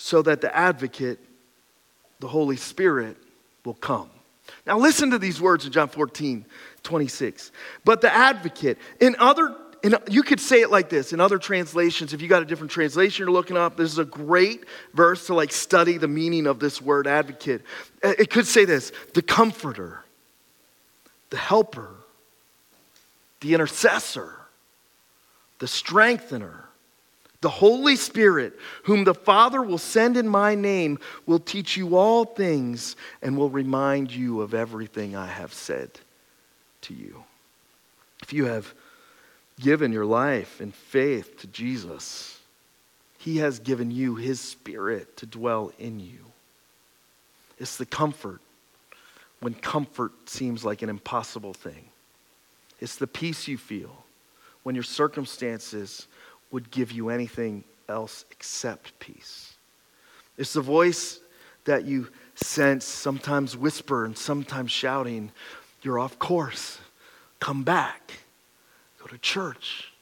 [0.00, 1.18] so that the advocate,
[2.20, 3.18] the Holy Spirit,
[3.66, 4.08] will come.
[4.66, 6.46] Now, listen to these words in John 14,
[6.82, 7.52] 26.
[7.84, 12.12] But the advocate, in other in, you could say it like this in other translations
[12.12, 15.34] if you got a different translation you're looking up this is a great verse to
[15.34, 17.62] like study the meaning of this word advocate
[18.02, 20.04] it could say this the comforter
[21.30, 21.94] the helper
[23.40, 24.34] the intercessor
[25.60, 26.69] the strengthener
[27.40, 32.24] the Holy Spirit, whom the Father will send in my name, will teach you all
[32.24, 35.90] things and will remind you of everything I have said
[36.82, 37.24] to you.
[38.22, 38.72] If you have
[39.58, 42.38] given your life in faith to Jesus,
[43.18, 46.18] He has given you His Spirit to dwell in you.
[47.58, 48.40] It's the comfort
[49.40, 51.86] when comfort seems like an impossible thing.
[52.80, 54.04] It's the peace you feel
[54.62, 56.06] when your circumstances
[56.50, 59.54] would give you anything else except peace.
[60.36, 61.20] It's the voice
[61.64, 65.30] that you sense, sometimes whisper and sometimes shouting,
[65.82, 66.78] You're off course.
[67.38, 68.12] Come back.
[69.00, 69.92] Go to church.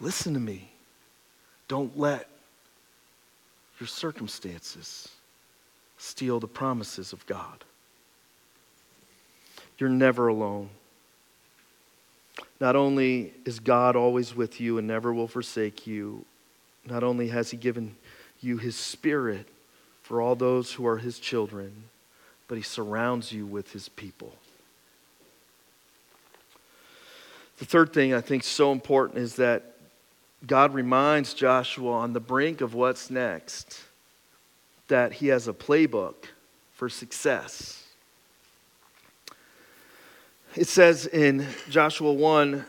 [0.00, 0.70] Listen to me.
[1.66, 2.28] Don't let
[3.80, 5.08] your circumstances
[5.98, 7.64] steal the promises of God.
[9.78, 10.70] You're never alone.
[12.60, 16.24] Not only is God always with you and never will forsake you,
[16.84, 17.96] not only has He given
[18.40, 19.46] you His Spirit
[20.02, 21.84] for all those who are His children,
[22.48, 24.32] but He surrounds you with His people.
[27.58, 29.74] The third thing I think so important is that
[30.46, 33.82] God reminds Joshua on the brink of what's next
[34.86, 36.14] that he has a playbook
[36.72, 37.84] for success.
[40.56, 42.64] It says in Joshua 1,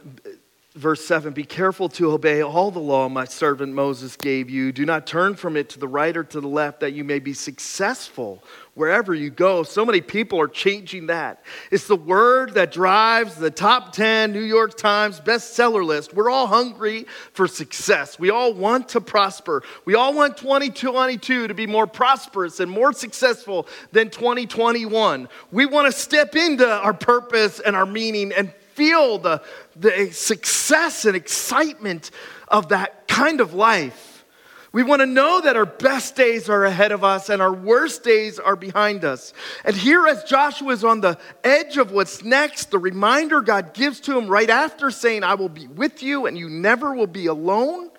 [0.80, 4.72] verse 7 Be careful to obey all the law my servant Moses gave you.
[4.72, 7.20] Do not turn from it to the right or to the left, that you may
[7.20, 9.64] be successful wherever you go.
[9.64, 11.44] So many people are changing that.
[11.70, 16.14] It's the word that drives the top 10 New York Times bestseller list.
[16.14, 18.18] We're all hungry for success.
[18.18, 19.64] We all want to prosper.
[19.84, 25.28] We all want 2022 to be more prosperous and more successful than 2021.
[25.52, 29.42] We want to step into our purpose and our meaning and feel the,
[29.76, 32.12] the success and excitement
[32.48, 34.24] of that kind of life.
[34.72, 38.06] We want to know that our best days are ahead of us and our worst
[38.06, 39.34] days are behind us.
[39.66, 44.00] And here, as Joshua is on the edge of what's next, the reminder God gives
[44.02, 47.26] to him right after saying, I will be with you and you never will be
[47.26, 47.90] alone,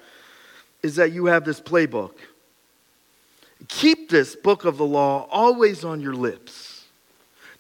[0.83, 2.15] is that you have this playbook.
[3.69, 6.70] Keep this book of the law always on your lips.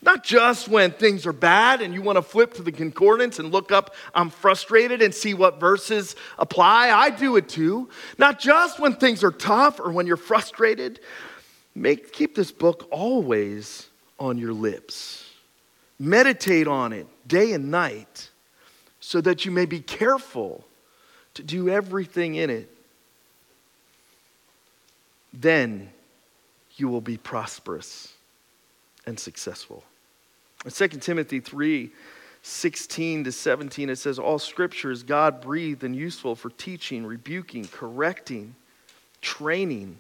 [0.03, 3.53] Not just when things are bad and you want to flip to the concordance and
[3.53, 6.91] look up, I'm frustrated and see what verses apply.
[6.91, 7.91] I do it too.
[8.17, 11.01] Not just when things are tough or when you're frustrated.
[11.75, 13.89] Make, keep this book always
[14.19, 15.29] on your lips.
[15.99, 18.31] Meditate on it day and night
[19.01, 20.65] so that you may be careful
[21.35, 22.75] to do everything in it.
[25.33, 25.91] Then
[26.77, 28.15] you will be prosperous
[29.07, 29.85] and successful.
[30.65, 31.91] In 2 Timothy 3
[32.43, 37.67] 16 to 17, it says, All scripture is God breathed and useful for teaching, rebuking,
[37.67, 38.55] correcting,
[39.21, 39.99] training,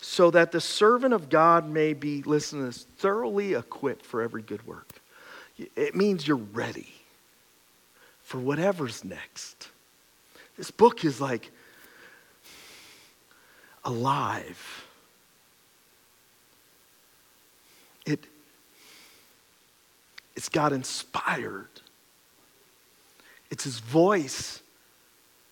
[0.00, 4.40] so that the servant of God may be, listen to this, thoroughly equipped for every
[4.40, 4.88] good work.
[5.76, 6.88] It means you're ready
[8.22, 9.68] for whatever's next.
[10.56, 11.50] This book is like
[13.84, 14.84] alive.
[18.06, 18.24] It,
[20.36, 21.68] it's God inspired.
[23.50, 24.60] It's His voice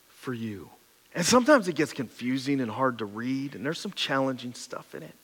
[0.09, 0.71] for you.
[1.15, 5.03] And sometimes it gets confusing and hard to read, and there's some challenging stuff in
[5.03, 5.15] it.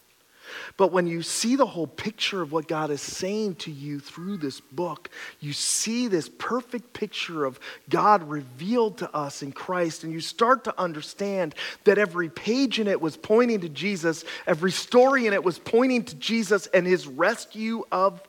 [0.77, 4.39] But when you see the whole picture of what God is saying to you through
[4.39, 10.13] this book, you see this perfect picture of God revealed to us in Christ, and
[10.13, 11.55] you start to understand
[11.85, 16.05] that every page in it was pointing to Jesus, every story in it was pointing
[16.05, 18.23] to Jesus and his rescue of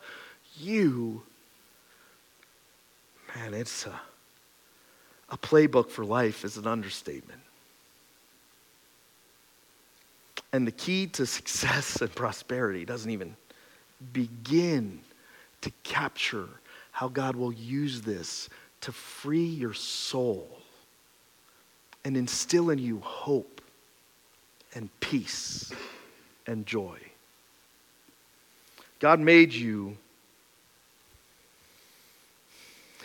[0.60, 1.24] you.
[3.36, 3.99] Man, it's a,
[5.30, 7.41] a playbook for life is an understatement.
[10.51, 13.36] And the key to success and prosperity doesn't even
[14.14, 14.99] begin
[15.62, 16.47] to capture
[16.91, 18.49] how God will use this
[18.82, 20.49] to free your soul
[22.03, 23.62] and instill in you hope
[24.74, 25.72] and peace
[26.47, 26.97] and joy.
[28.99, 29.97] God made you,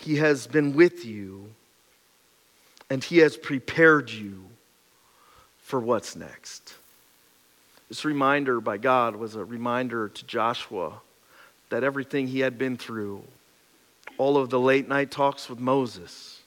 [0.05, 1.49] He has been with you,
[2.91, 4.45] and He has prepared you
[5.63, 6.75] for what's next.
[7.89, 11.01] This reminder by God was a reminder to Joshua
[11.71, 13.23] that everything he had been through,
[14.19, 16.43] all of the late night talks with Moses,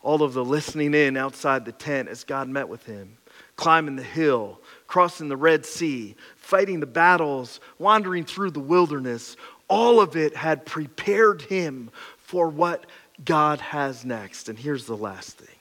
[0.00, 3.16] all of the listening in outside the tent as God met with him,
[3.56, 9.36] climbing the hill, crossing the Red Sea, fighting the battles, wandering through the wilderness,
[9.68, 11.90] all of it had prepared him
[12.24, 12.84] for what
[13.24, 14.48] God has next.
[14.48, 15.54] And here's the last thing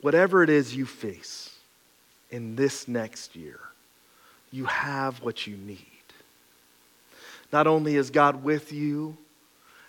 [0.00, 1.50] whatever it is you face
[2.30, 3.58] in this next year,
[4.52, 5.80] you have what you need.
[7.52, 9.16] Not only is God with you,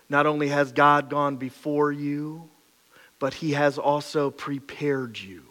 [0.10, 2.50] not only has God gone before you,
[3.20, 5.44] but He has also prepared you.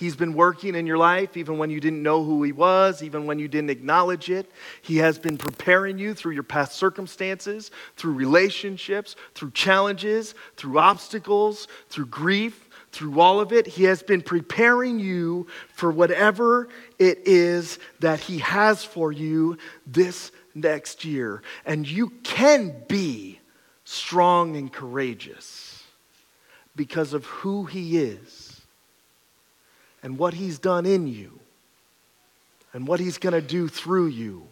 [0.00, 3.26] He's been working in your life even when you didn't know who He was, even
[3.26, 4.50] when you didn't acknowledge it.
[4.80, 11.68] He has been preparing you through your past circumstances, through relationships, through challenges, through obstacles,
[11.90, 17.78] through grief, through all of it, He has been preparing you for whatever it is
[17.98, 21.42] that He has for you this next year.
[21.66, 23.38] And you can be
[23.84, 25.84] strong and courageous
[26.74, 28.39] because of who He is
[30.02, 31.38] and what He's done in you
[32.72, 34.46] and what He's going to do through you.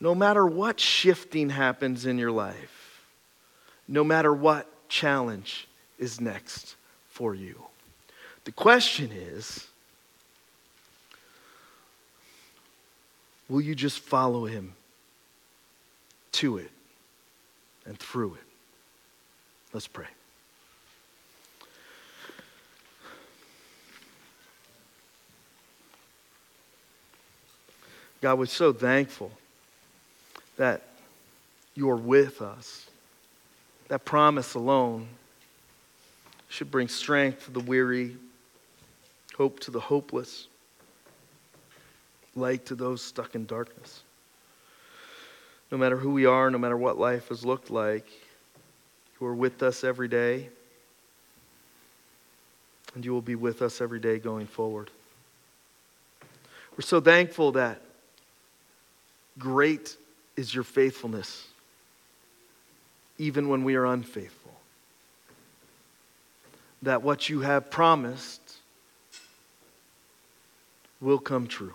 [0.00, 3.04] No matter what shifting happens in your life,
[3.86, 6.76] no matter what challenge is next
[7.08, 7.54] for you.
[8.44, 9.66] The question is
[13.48, 14.74] will you just follow him
[16.32, 16.70] to it
[17.84, 18.44] and through it?
[19.72, 20.06] Let's pray.
[28.20, 29.30] God, we're so thankful
[30.56, 30.82] that
[31.74, 32.86] you are with us.
[33.88, 35.08] That promise alone
[36.48, 38.16] should bring strength to the weary,
[39.36, 40.48] hope to the hopeless,
[42.36, 44.02] light to those stuck in darkness.
[45.72, 48.06] No matter who we are, no matter what life has looked like,
[49.20, 50.48] you are with us every day,
[52.94, 54.90] and you will be with us every day going forward.
[56.72, 57.80] We're so thankful that
[59.40, 59.96] great
[60.36, 61.48] is your faithfulness,
[63.18, 64.40] even when we are unfaithful
[66.82, 68.40] that what you have promised
[71.00, 71.74] will come true.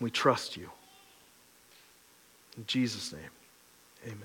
[0.00, 0.70] We trust you.
[2.56, 3.22] In Jesus' name,
[4.04, 4.18] amen.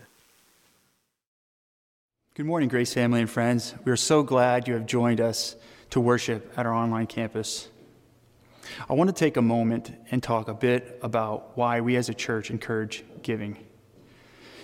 [2.33, 3.73] Good morning, Grace family and friends.
[3.85, 5.55] We are so glad you have joined us
[5.91, 7.69] to worship at our online campus.
[8.89, 12.13] I want to take a moment and talk a bit about why we as a
[12.13, 13.57] church encourage giving.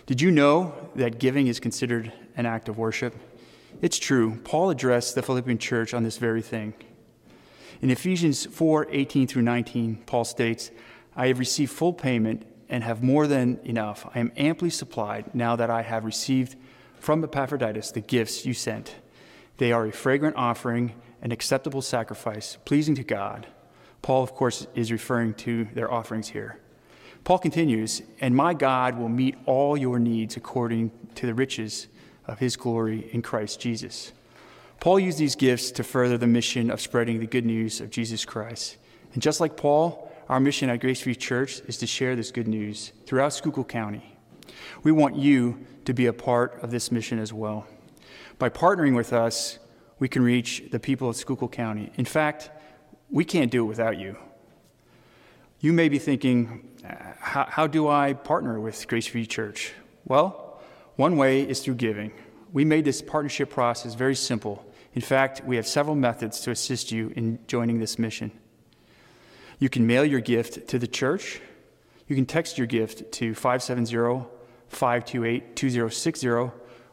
[0.06, 3.16] Did you know that giving is considered an act of worship?
[3.82, 4.40] It's true.
[4.44, 6.74] Paul addressed the Philippian church on this very thing.
[7.82, 10.72] In Ephesians 4 18 through 19, Paul states,
[11.16, 14.08] I have received full payment and have more than enough.
[14.14, 16.56] I am amply supplied now that I have received
[17.00, 18.96] from Epaphroditus the gifts you sent.
[19.58, 23.48] They are a fragrant offering, an acceptable sacrifice, pleasing to God.
[24.02, 26.60] Paul, of course, is referring to their offerings here.
[27.24, 31.88] Paul continues, and my God will meet all your needs according to the riches
[32.26, 34.12] of his glory in Christ Jesus.
[34.80, 38.26] Paul used these gifts to further the mission of spreading the good news of Jesus
[38.26, 38.78] Christ.
[39.14, 42.48] And just like Paul, our mission at Grace Free Church is to share this good
[42.48, 44.18] news throughout Schuylkill County.
[44.82, 47.68] We want you to be a part of this mission as well.
[48.40, 49.60] By partnering with us,
[50.00, 51.92] we can reach the people of Schuylkill County.
[51.96, 52.50] In fact,
[53.12, 54.18] we can't do it without you.
[55.60, 56.70] You may be thinking,
[57.20, 59.74] how, how do I partner with Grace Free Church?
[60.06, 60.60] Well,
[60.96, 62.12] one way is through giving.
[62.52, 64.66] We made this partnership process very simple.
[64.94, 68.32] In fact, we have several methods to assist you in joining this mission.
[69.60, 71.40] You can mail your gift to the church.
[72.08, 74.28] You can text your gift to 570
[74.70, 76.28] 528 2060,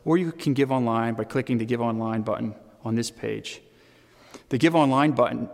[0.05, 2.55] or you can give online by clicking the Give Online button
[2.85, 3.63] on this page.
[4.51, 5.49] The Give Online button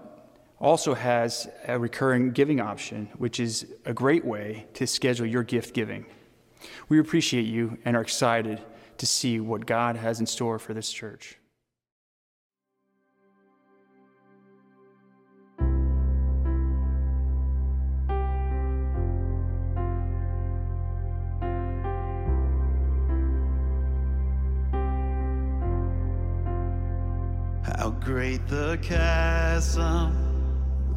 [0.64, 5.74] also has a recurring giving option, which is a great way to schedule your gift
[5.74, 6.06] giving.
[6.88, 8.62] We appreciate you and are excited
[8.96, 11.36] to see what God has in store for this church.
[27.64, 30.23] How great the chasm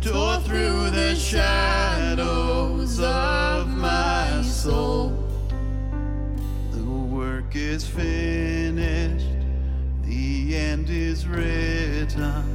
[0.00, 5.10] tore through the shadows of my soul.
[6.72, 9.26] The work is finished,
[10.02, 12.46] the end is written.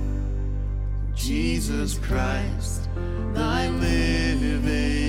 [1.14, 2.90] Jesus Christ,
[3.34, 5.05] thy living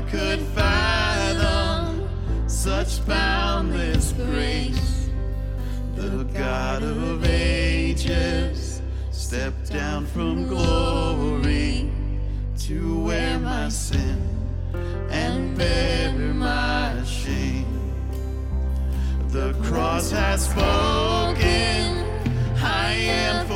[0.00, 2.08] could fathom
[2.48, 5.08] such boundless grace?
[5.94, 11.90] The God of ages stepped down from glory
[12.58, 14.22] to wear my sin
[15.10, 17.92] and bear my shame.
[19.28, 22.04] The cross has spoken,
[22.62, 23.46] I am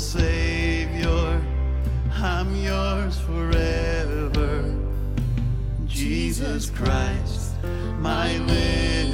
[0.00, 1.40] Savior,
[2.14, 4.74] I'm yours forever.
[5.86, 7.52] Jesus Christ,
[7.98, 9.09] my living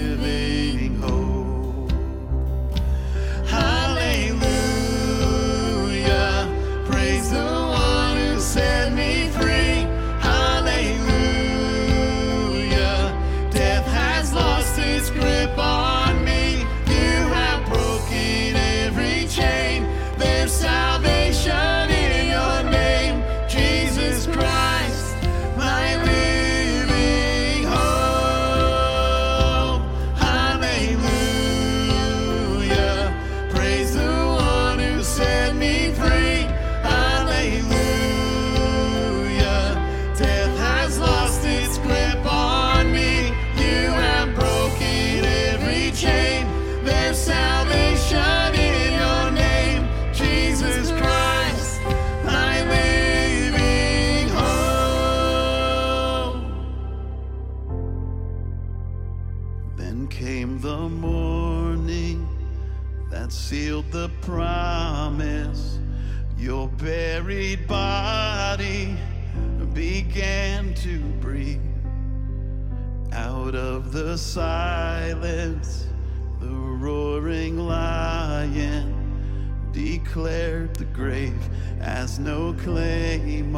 [80.17, 83.55] declared the grave has no claim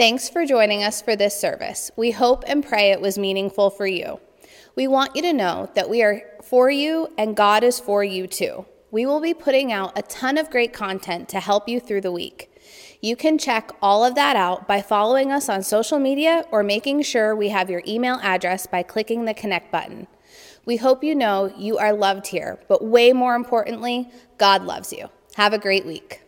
[0.00, 1.90] Thanks for joining us for this service.
[1.94, 4.18] We hope and pray it was meaningful for you.
[4.74, 8.26] We want you to know that we are for you and God is for you
[8.26, 8.64] too.
[8.90, 12.10] We will be putting out a ton of great content to help you through the
[12.10, 12.50] week.
[13.02, 17.02] You can check all of that out by following us on social media or making
[17.02, 20.06] sure we have your email address by clicking the connect button.
[20.64, 25.10] We hope you know you are loved here, but way more importantly, God loves you.
[25.34, 26.22] Have a great week.